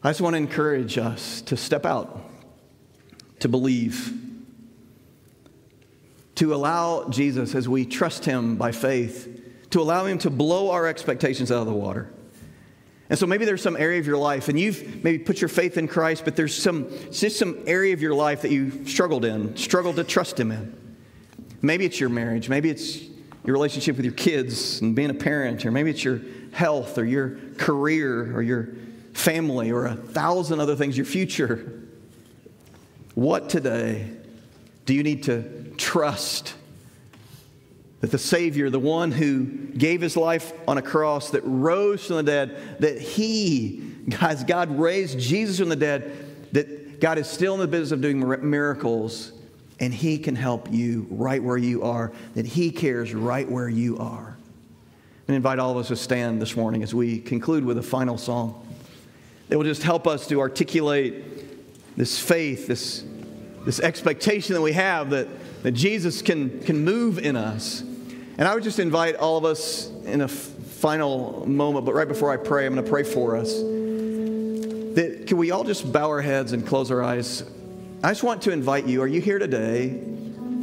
I 0.00 0.10
just 0.10 0.20
want 0.20 0.34
to 0.34 0.38
encourage 0.38 0.96
us 0.96 1.40
to 1.40 1.56
step 1.56 1.84
out, 1.84 2.20
to 3.40 3.48
believe, 3.48 4.16
to 6.36 6.54
allow 6.54 7.08
Jesus, 7.08 7.56
as 7.56 7.68
we 7.68 7.84
trust 7.84 8.24
him 8.24 8.54
by 8.54 8.70
faith, 8.70 9.42
to 9.70 9.80
allow 9.80 10.04
him 10.04 10.18
to 10.18 10.30
blow 10.30 10.70
our 10.70 10.86
expectations 10.86 11.50
out 11.50 11.58
of 11.58 11.66
the 11.66 11.72
water. 11.72 12.12
And 13.10 13.18
so 13.18 13.26
maybe 13.26 13.44
there's 13.44 13.60
some 13.60 13.76
area 13.76 13.98
of 13.98 14.06
your 14.06 14.18
life, 14.18 14.48
and 14.48 14.56
you've 14.56 15.02
maybe 15.02 15.18
put 15.18 15.40
your 15.40 15.48
faith 15.48 15.76
in 15.78 15.88
Christ, 15.88 16.24
but 16.24 16.36
there's 16.36 16.54
some 16.56 16.88
just 17.10 17.40
some 17.40 17.58
area 17.66 17.92
of 17.92 18.00
your 18.00 18.14
life 18.14 18.42
that 18.42 18.52
you 18.52 18.86
struggled 18.86 19.24
in, 19.24 19.56
struggled 19.56 19.96
to 19.96 20.04
trust 20.04 20.38
Him 20.38 20.52
in. 20.52 20.96
Maybe 21.60 21.84
it's 21.84 21.98
your 21.98 22.08
marriage, 22.08 22.48
maybe 22.48 22.70
it's 22.70 23.13
your 23.44 23.54
relationship 23.54 23.96
with 23.96 24.04
your 24.04 24.14
kids 24.14 24.80
and 24.80 24.94
being 24.94 25.10
a 25.10 25.14
parent, 25.14 25.66
or 25.66 25.70
maybe 25.70 25.90
it's 25.90 26.02
your 26.02 26.20
health 26.52 26.96
or 26.96 27.04
your 27.04 27.38
career 27.58 28.34
or 28.34 28.42
your 28.42 28.68
family 29.12 29.70
or 29.70 29.86
a 29.86 29.94
thousand 29.94 30.60
other 30.60 30.76
things, 30.76 30.96
your 30.96 31.06
future. 31.06 31.82
What 33.14 33.48
today 33.48 34.10
do 34.86 34.94
you 34.94 35.02
need 35.02 35.24
to 35.24 35.72
trust 35.76 36.54
that 38.00 38.10
the 38.10 38.18
Savior, 38.18 38.70
the 38.70 38.78
one 38.78 39.12
who 39.12 39.44
gave 39.44 40.00
his 40.00 40.16
life 40.16 40.52
on 40.66 40.78
a 40.78 40.82
cross, 40.82 41.30
that 41.30 41.42
rose 41.42 42.06
from 42.06 42.16
the 42.16 42.22
dead, 42.22 42.80
that 42.80 43.00
he, 43.00 43.94
guys, 44.08 44.44
God 44.44 44.78
raised 44.78 45.18
Jesus 45.18 45.58
from 45.58 45.68
the 45.68 45.76
dead, 45.76 46.52
that 46.52 47.00
God 47.00 47.18
is 47.18 47.28
still 47.28 47.54
in 47.54 47.60
the 47.60 47.66
business 47.66 47.92
of 47.92 48.00
doing 48.00 48.18
miracles 48.48 49.32
and 49.84 49.92
He 49.92 50.16
can 50.16 50.34
help 50.34 50.72
you 50.72 51.06
right 51.10 51.42
where 51.42 51.58
you 51.58 51.82
are, 51.82 52.10
that 52.34 52.46
He 52.46 52.70
cares 52.70 53.12
right 53.12 53.46
where 53.46 53.68
you 53.68 53.98
are. 53.98 54.34
And 55.28 55.36
invite 55.36 55.58
all 55.58 55.72
of 55.72 55.76
us 55.76 55.88
to 55.88 55.96
stand 55.96 56.40
this 56.40 56.56
morning 56.56 56.82
as 56.82 56.94
we 56.94 57.18
conclude 57.18 57.66
with 57.66 57.76
a 57.76 57.82
final 57.82 58.16
song 58.16 58.66
that 59.48 59.58
will 59.58 59.64
just 59.64 59.82
help 59.82 60.06
us 60.06 60.26
to 60.28 60.40
articulate 60.40 61.96
this 61.98 62.18
faith, 62.18 62.66
this, 62.66 63.04
this 63.66 63.78
expectation 63.78 64.54
that 64.54 64.62
we 64.62 64.72
have 64.72 65.10
that, 65.10 65.28
that 65.62 65.72
Jesus 65.72 66.22
can, 66.22 66.60
can 66.60 66.82
move 66.82 67.18
in 67.18 67.36
us. 67.36 67.82
And 67.82 68.48
I 68.48 68.54
would 68.54 68.64
just 68.64 68.78
invite 68.78 69.16
all 69.16 69.36
of 69.36 69.44
us 69.44 69.90
in 70.06 70.22
a 70.22 70.28
final 70.28 71.46
moment, 71.46 71.84
but 71.84 71.94
right 71.94 72.08
before 72.08 72.32
I 72.32 72.38
pray, 72.38 72.64
I'm 72.64 72.72
going 72.72 72.82
to 72.82 72.90
pray 72.90 73.02
for 73.02 73.36
us. 73.36 73.52
That 73.52 75.24
can 75.26 75.36
we 75.36 75.50
all 75.50 75.64
just 75.64 75.92
bow 75.92 76.08
our 76.08 76.22
heads 76.22 76.52
and 76.52 76.66
close 76.66 76.90
our 76.90 77.02
eyes 77.02 77.44
I 78.04 78.10
just 78.10 78.22
want 78.22 78.42
to 78.42 78.50
invite 78.50 78.86
you. 78.86 79.00
Are 79.00 79.06
you 79.06 79.22
here 79.22 79.38
today? 79.38 79.88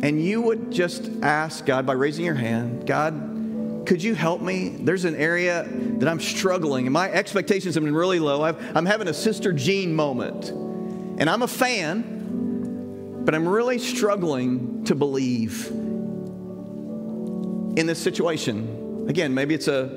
And 0.03 0.23
you 0.23 0.43
would 0.43 0.69
just 0.69 1.09
ask 1.23 1.65
God 1.65 1.87
by 1.87 1.93
raising 1.93 2.23
your 2.23 2.35
hand, 2.35 2.85
God, 2.85 3.87
could 3.87 4.03
you 4.03 4.13
help 4.13 4.41
me? 4.41 4.69
There's 4.69 5.05
an 5.05 5.15
area 5.15 5.67
that 5.67 6.07
I'm 6.07 6.19
struggling, 6.19 6.85
and 6.85 6.93
my 6.93 7.09
expectations 7.09 7.73
have 7.73 7.83
been 7.83 7.95
really 7.95 8.19
low. 8.19 8.43
i 8.43 8.49
am 8.77 8.85
having 8.85 9.07
a 9.07 9.13
Sister 9.13 9.53
Jean 9.53 9.91
moment. 9.95 10.49
And 10.49 11.27
I'm 11.27 11.41
a 11.41 11.47
fan, 11.47 13.23
but 13.25 13.33
I'm 13.33 13.47
really 13.47 13.79
struggling 13.79 14.83
to 14.83 14.93
believe 14.93 15.65
in 17.75 17.87
this 17.87 17.97
situation. 17.97 19.07
Again, 19.09 19.33
maybe 19.33 19.55
it's 19.55 19.67
a 19.67 19.87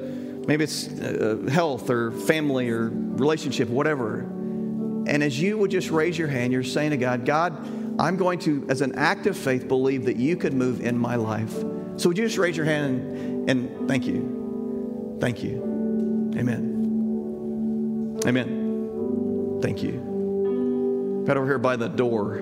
maybe 0.47 0.65
it's 0.65 0.89
a 0.89 1.51
health 1.51 1.91
or 1.91 2.11
family 2.11 2.71
or 2.71 2.89
relationship, 2.89 3.69
whatever. 3.69 4.31
And 5.07 5.23
as 5.23 5.41
you 5.41 5.59
would 5.59 5.71
just 5.71 5.91
raise 5.91 6.19
your 6.19 6.29
hand, 6.29 6.53
you're 6.53 6.63
saying 6.63 6.91
to 6.91 6.97
God, 6.97 7.25
God, 7.25 7.53
I'm 8.01 8.17
going 8.17 8.39
to, 8.41 8.67
as 8.69 8.81
an 8.81 8.95
act 8.97 9.27
of 9.27 9.37
faith, 9.37 9.69
believe 9.69 10.07
that 10.07 10.17
you 10.17 10.37
could 10.37 10.55
move 10.55 10.81
in 10.81 10.99
my 10.99 11.17
life. 11.17 11.53
So 11.97 12.09
would 12.09 12.19
you 12.19 12.25
just 12.25 12.39
raise 12.39 12.57
your 12.57 12.67
hand 12.67 13.17
and, 13.17 13.51
and 13.51 13.89
thank 13.89 14.07
you? 14.07 15.17
Thank 15.21 15.43
you. 15.43 16.33
Amen. 16.37 18.21
Amen. 18.27 19.59
Thank 19.63 19.83
you. 19.83 20.01
Right 21.27 21.37
over 21.37 21.47
here 21.47 21.59
by 21.59 21.77
the 21.77 21.89
door. 21.89 22.39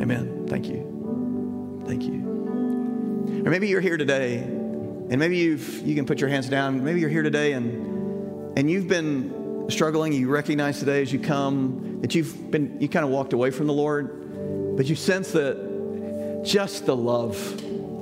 Amen. 0.00 0.46
Thank 0.48 0.68
you. 0.68 1.82
Thank 1.86 2.02
you. 2.04 3.42
Or 3.44 3.50
maybe 3.50 3.68
you're 3.68 3.80
here 3.80 3.96
today, 3.96 4.38
and 4.38 5.18
maybe 5.18 5.36
you've 5.36 5.86
you 5.86 5.94
can 5.94 6.04
put 6.06 6.20
your 6.20 6.30
hands 6.30 6.48
down. 6.48 6.82
Maybe 6.82 7.00
you're 7.00 7.10
here 7.10 7.22
today 7.22 7.52
and 7.52 8.58
and 8.58 8.70
you've 8.70 8.88
been 8.88 9.39
struggling, 9.70 10.12
you 10.12 10.28
recognize 10.28 10.78
today 10.78 11.02
as 11.02 11.12
you 11.12 11.18
come 11.18 12.00
that 12.02 12.14
you've 12.14 12.50
been, 12.50 12.80
you 12.80 12.88
kind 12.88 13.04
of 13.04 13.10
walked 13.10 13.32
away 13.32 13.50
from 13.50 13.66
the 13.66 13.72
Lord, 13.72 14.76
but 14.76 14.86
you 14.86 14.96
sense 14.96 15.32
that 15.32 16.42
just 16.44 16.86
the 16.86 16.96
love 16.96 17.36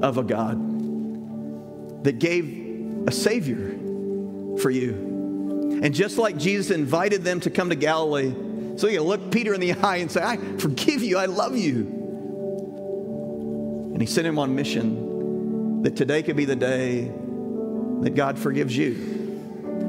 of 0.02 0.18
a 0.18 0.22
God 0.22 2.04
that 2.04 2.18
gave 2.18 3.06
a 3.06 3.12
Savior 3.12 3.76
for 4.60 4.70
you. 4.70 5.80
And 5.82 5.94
just 5.94 6.18
like 6.18 6.36
Jesus 6.36 6.70
invited 6.70 7.24
them 7.24 7.40
to 7.40 7.50
come 7.50 7.70
to 7.70 7.76
Galilee, 7.76 8.32
so 8.76 8.86
you 8.86 9.02
look 9.02 9.30
Peter 9.32 9.54
in 9.54 9.60
the 9.60 9.72
eye 9.82 9.96
and 9.96 10.10
say, 10.10 10.22
I 10.22 10.36
forgive 10.58 11.02
you, 11.02 11.18
I 11.18 11.26
love 11.26 11.56
you. 11.56 11.94
And 13.92 14.00
he 14.00 14.06
sent 14.06 14.26
him 14.26 14.38
on 14.38 14.54
mission 14.54 15.82
that 15.82 15.96
today 15.96 16.22
could 16.22 16.36
be 16.36 16.44
the 16.44 16.56
day 16.56 17.10
that 18.02 18.14
God 18.14 18.38
forgives 18.38 18.76
you. 18.76 19.27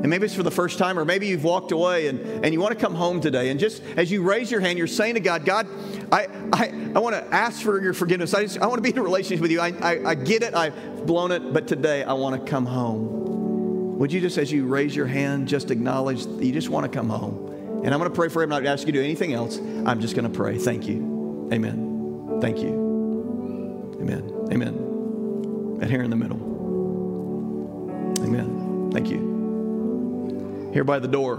And 0.02 0.10
maybe 0.10 0.26
it's 0.26 0.36
for 0.36 0.44
the 0.44 0.52
first 0.52 0.80
time, 0.80 0.98
or 0.98 1.04
maybe 1.04 1.28
you've 1.28 1.44
walked 1.44 1.74
away 1.74 2.08
and, 2.08 2.22
and 2.46 2.54
you 2.54 2.62
want 2.62 2.74
to 2.74 2.80
come 2.80 2.96
home 2.96 3.20
today. 3.20 3.50
And 3.50 3.60
just 3.60 3.84
as 3.98 4.10
you 4.10 4.24
raise 4.24 4.50
your 4.50 4.62
hand, 4.62 4.78
you're 4.78 4.88
saying 4.88 5.16
to 5.16 5.20
God, 5.20 5.44
God, 5.44 5.68
I, 6.10 6.28
I, 6.54 6.92
I 6.96 7.00
want 7.00 7.16
to 7.16 7.36
ask 7.36 7.62
for 7.62 7.82
your 7.82 7.94
forgiveness. 7.94 8.34
I, 8.34 8.44
just, 8.44 8.60
I 8.60 8.68
want 8.68 8.78
to 8.78 8.82
be 8.82 8.92
in 8.92 8.98
a 8.98 9.04
relationship 9.04 9.42
with 9.42 9.52
you. 9.52 9.60
I, 9.60 9.74
I, 9.82 10.12
I 10.12 10.16
get 10.16 10.42
it, 10.42 10.56
I've 10.56 11.06
blown 11.06 11.34
it, 11.34 11.52
but 11.52 11.68
today 11.68 12.04
I 12.04 12.14
want 12.14 12.40
to 12.40 12.50
come 12.50 12.66
home. 12.66 13.98
Would 13.98 14.14
you 14.14 14.22
just, 14.22 14.38
as 14.38 14.50
you 14.54 14.66
raise 14.68 14.96
your 14.96 15.08
hand, 15.08 15.50
just 15.50 15.70
acknowledge 15.70 16.24
that 16.24 16.46
you 16.46 16.54
just 16.54 16.70
want 16.70 16.90
to 16.90 16.98
come 16.98 17.10
home? 17.10 17.82
And 17.84 17.94
I'm 17.94 18.00
going 18.00 18.10
to 18.10 18.16
pray 18.16 18.30
for 18.30 18.42
him. 18.42 18.54
I'm 18.54 18.64
not 18.64 18.72
ask 18.72 18.88
you 18.88 18.94
to 18.94 19.00
do 19.00 19.04
anything 19.04 19.34
else. 19.34 19.58
I'm 19.58 20.00
just 20.00 20.16
going 20.16 20.32
to 20.32 20.36
pray. 20.36 20.58
Thank 20.58 20.88
you. 20.88 21.50
Amen. 21.52 22.40
Thank 22.40 22.60
you. 22.60 23.98
Amen. 24.00 24.48
Amen. 24.50 25.78
Right 25.78 25.90
here 25.90 26.04
in 26.04 26.10
the 26.10 26.16
middle. 26.16 26.40
Amen. 28.24 28.92
Thank 28.94 29.10
you 29.10 29.29
here 30.74 30.84
by 30.84 31.00
the 31.00 31.08
door. 31.08 31.38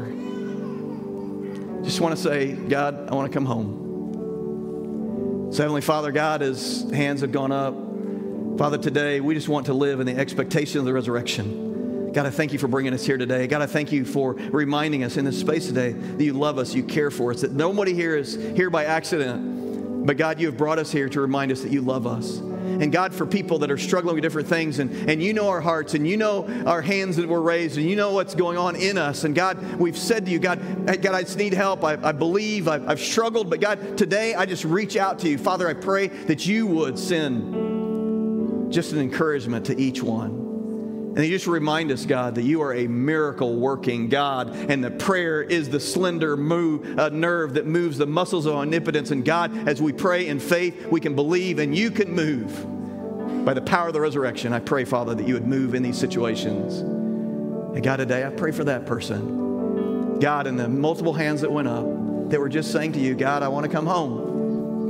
Just 1.83 2.01
want 2.01 2.17
to 2.17 2.23
say, 2.23 2.53
God, 2.53 3.09
I 3.09 3.15
want 3.15 3.31
to 3.31 3.35
come 3.35 3.47
home. 3.47 5.49
So, 5.53 5.63
Heavenly 5.63 5.81
Father, 5.81 6.13
God, 6.13 6.43
as 6.43 6.89
hands 6.93 7.23
have 7.23 7.33
gone 7.33 7.53
up, 7.53 7.75
Father, 8.59 8.79
today 8.79 9.21
we 9.21 9.35
just 9.35 9.49
want 9.49 9.67
to 9.67 9.73
live 9.73 10.01
in 10.01 10.07
the 10.07 10.17
expectation 10.17 10.79
of 10.79 10.85
the 10.85 10.93
resurrection. 10.93 12.13
God, 12.13 12.27
I 12.27 12.31
thank 12.31 12.53
you 12.53 12.59
for 12.59 12.69
bringing 12.69 12.93
us 12.93 13.07
here 13.07 13.17
today. 13.17 13.47
God, 13.47 13.63
I 13.63 13.67
thank 13.67 13.93
you 13.93 14.05
for 14.05 14.35
reminding 14.35 15.05
us 15.05 15.17
in 15.17 15.25
this 15.25 15.39
space 15.39 15.67
today 15.67 15.93
that 15.93 16.23
you 16.23 16.33
love 16.33 16.59
us, 16.59 16.75
you 16.75 16.83
care 16.83 17.11
for 17.11 17.33
us, 17.33 17.41
that 17.41 17.53
nobody 17.53 17.95
here 17.95 18.17
is 18.17 18.35
here 18.57 18.69
by 18.69 18.85
accident, 18.85 20.07
but 20.07 20.17
God, 20.17 20.41
you 20.41 20.47
have 20.47 20.57
brought 20.57 20.79
us 20.79 20.91
here 20.91 21.09
to 21.09 21.21
remind 21.21 21.53
us 21.53 21.63
that 21.63 21.73
you 21.73 21.83
love 21.83 22.07
us. 22.07 22.41
And 22.81 22.91
God, 22.91 23.15
for 23.15 23.27
people 23.27 23.59
that 23.61 23.71
are 23.71 23.79
struggling 23.79 24.15
with 24.15 24.23
different 24.23 24.49
things, 24.49 24.79
and, 24.79 24.91
and 25.09 25.23
you 25.23 25.33
know 25.33 25.49
our 25.49 25.61
hearts, 25.61 25.95
and 25.95 26.09
you 26.09 26.17
know 26.17 26.47
our 26.67 26.83
hands 26.83 27.17
that 27.17 27.29
were 27.29 27.43
raised, 27.43 27.77
and 27.77 27.89
you 27.89 27.95
know 27.95 28.13
what's 28.13 28.35
going 28.35 28.59
on 28.59 28.75
in 28.75 28.99
us. 28.99 29.25
And 29.25 29.35
God, 29.35 29.77
we've 29.77 29.99
said 29.99 30.25
to 30.27 30.33
you, 30.33 30.39
God, 30.39 30.59
God, 31.03 31.15
I 31.15 31.23
just 31.23 31.39
need 31.39 31.53
help. 31.53 31.85
I, 31.85 31.99
I 32.03 32.13
believe 32.13 32.69
I've, 32.69 32.89
I've 32.89 33.01
struggled, 33.01 33.51
but 33.51 33.61
God, 33.61 33.97
today 33.97 34.35
I 34.35 34.47
just 34.47 34.65
reach 34.65 34.97
out 34.97 35.19
to 35.21 35.29
you. 35.29 35.39
Father, 35.39 35.69
I 35.69 35.75
pray 35.75 36.09
that 36.09 36.47
you 36.47 36.67
would 36.67 36.99
send 36.99 38.73
just 38.73 38.93
an 38.93 38.99
encouragement 38.99 39.67
to 39.67 39.79
each 39.79 40.03
one. 40.03 40.50
And 41.17 41.25
you 41.25 41.31
just 41.31 41.49
remind 41.49 41.91
us, 41.91 42.07
God, 42.07 42.37
that 42.37 42.43
you 42.43 42.63
are 42.63 42.73
a 42.73 42.87
miracle 42.87 43.57
working 43.57 44.09
God, 44.09 44.51
and 44.51 44.83
the 44.83 44.93
prayer 44.93 45.43
is 45.43 45.69
the 45.69 45.81
slender 45.81 46.37
move, 46.37 46.99
uh, 46.99 47.09
nerve 47.09 47.55
that 47.55 47.67
moves 47.67 47.99
the 47.99 48.07
muscles 48.07 48.47
of 48.47 48.55
omnipotence. 48.55 49.11
And 49.11 49.25
God, 49.25 49.69
as 49.69 49.83
we 49.83 49.93
pray 49.93 50.29
in 50.29 50.39
faith, 50.39 50.87
we 50.87 51.01
can 51.01 51.17
believe 51.17 51.59
and 51.59 51.77
you 51.77 51.91
can 51.91 52.13
move 52.13 53.45
by 53.45 53.55
the 53.55 53.61
power 53.63 53.89
of 53.89 53.93
the 53.93 54.01
resurrection. 54.01 54.53
I 54.53 54.61
pray, 54.61 54.85
Father, 54.85 55.15
that 55.17 55.27
you 55.27 55.35
would 55.35 55.49
move 55.49 55.75
in 55.75 55.83
these 55.83 55.99
situations. 55.99 56.79
And 56.79 57.83
God, 57.83 57.97
today 57.97 58.25
I 58.25 58.31
pray 58.31 58.53
for 58.53 58.63
that 58.65 58.87
person. 58.87 60.21
God, 60.21 60.47
in 60.47 60.57
the 60.57 60.69
multiple 60.69 61.13
hands 61.13 61.41
that 61.41 61.51
went 61.51 61.67
up, 61.67 62.31
that 62.31 62.39
were 62.39 62.49
just 62.49 62.71
saying 62.71 62.93
to 62.93 63.01
you, 63.01 63.17
God, 63.17 63.43
I 63.43 63.49
want 63.49 63.67
to 63.67 63.73
come 63.73 63.87
home. 63.87 64.30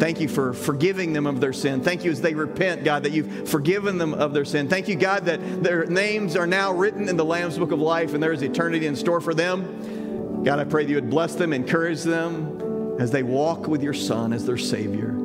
Thank 0.00 0.18
you 0.18 0.28
for 0.28 0.54
forgiving 0.54 1.12
them 1.12 1.26
of 1.26 1.42
their 1.42 1.52
sin. 1.52 1.82
Thank 1.82 2.04
you 2.04 2.10
as 2.10 2.22
they 2.22 2.32
repent, 2.32 2.84
God, 2.84 3.02
that 3.02 3.12
you've 3.12 3.46
forgiven 3.46 3.98
them 3.98 4.14
of 4.14 4.32
their 4.32 4.46
sin. 4.46 4.66
Thank 4.66 4.88
you, 4.88 4.96
God, 4.96 5.26
that 5.26 5.62
their 5.62 5.84
names 5.84 6.36
are 6.36 6.46
now 6.46 6.72
written 6.72 7.06
in 7.06 7.18
the 7.18 7.24
Lamb's 7.24 7.58
Book 7.58 7.70
of 7.70 7.80
Life 7.80 8.14
and 8.14 8.22
there 8.22 8.32
is 8.32 8.40
eternity 8.40 8.86
in 8.86 8.96
store 8.96 9.20
for 9.20 9.34
them. 9.34 10.42
God, 10.42 10.58
I 10.58 10.64
pray 10.64 10.84
that 10.84 10.88
you 10.88 10.96
would 10.96 11.10
bless 11.10 11.34
them, 11.34 11.52
encourage 11.52 12.02
them 12.02 12.96
as 12.98 13.10
they 13.10 13.22
walk 13.22 13.68
with 13.68 13.82
your 13.82 13.92
Son 13.92 14.32
as 14.32 14.46
their 14.46 14.56
Savior. 14.56 15.19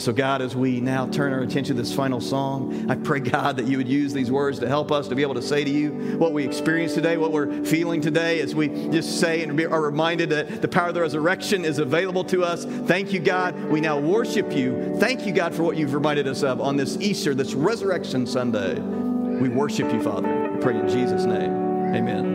And 0.00 0.04
so, 0.06 0.14
God, 0.14 0.40
as 0.40 0.56
we 0.56 0.80
now 0.80 1.06
turn 1.08 1.34
our 1.34 1.40
attention 1.40 1.76
to 1.76 1.82
this 1.82 1.94
final 1.94 2.22
song, 2.22 2.90
I 2.90 2.94
pray, 2.94 3.20
God, 3.20 3.58
that 3.58 3.66
you 3.66 3.76
would 3.76 3.86
use 3.86 4.14
these 4.14 4.30
words 4.30 4.58
to 4.60 4.66
help 4.66 4.90
us 4.90 5.08
to 5.08 5.14
be 5.14 5.20
able 5.20 5.34
to 5.34 5.42
say 5.42 5.62
to 5.62 5.68
you 5.68 6.16
what 6.16 6.32
we 6.32 6.42
experienced 6.42 6.94
today, 6.94 7.18
what 7.18 7.32
we're 7.32 7.66
feeling 7.66 8.00
today, 8.00 8.40
as 8.40 8.54
we 8.54 8.68
just 8.88 9.20
say 9.20 9.42
and 9.42 9.60
are 9.60 9.82
reminded 9.82 10.30
that 10.30 10.62
the 10.62 10.68
power 10.68 10.88
of 10.88 10.94
the 10.94 11.02
resurrection 11.02 11.66
is 11.66 11.78
available 11.80 12.24
to 12.24 12.42
us. 12.42 12.64
Thank 12.64 13.12
you, 13.12 13.20
God. 13.20 13.54
We 13.64 13.82
now 13.82 13.98
worship 13.98 14.56
you. 14.56 14.96
Thank 14.96 15.26
you, 15.26 15.34
God, 15.34 15.54
for 15.54 15.64
what 15.64 15.76
you've 15.76 15.92
reminded 15.92 16.26
us 16.26 16.42
of 16.42 16.62
on 16.62 16.78
this 16.78 16.96
Easter, 16.96 17.34
this 17.34 17.52
Resurrection 17.52 18.26
Sunday. 18.26 18.80
We 18.80 19.50
worship 19.50 19.92
you, 19.92 20.02
Father. 20.02 20.50
We 20.50 20.62
pray 20.62 20.78
in 20.78 20.88
Jesus' 20.88 21.26
name. 21.26 21.52
Amen. 21.94 22.30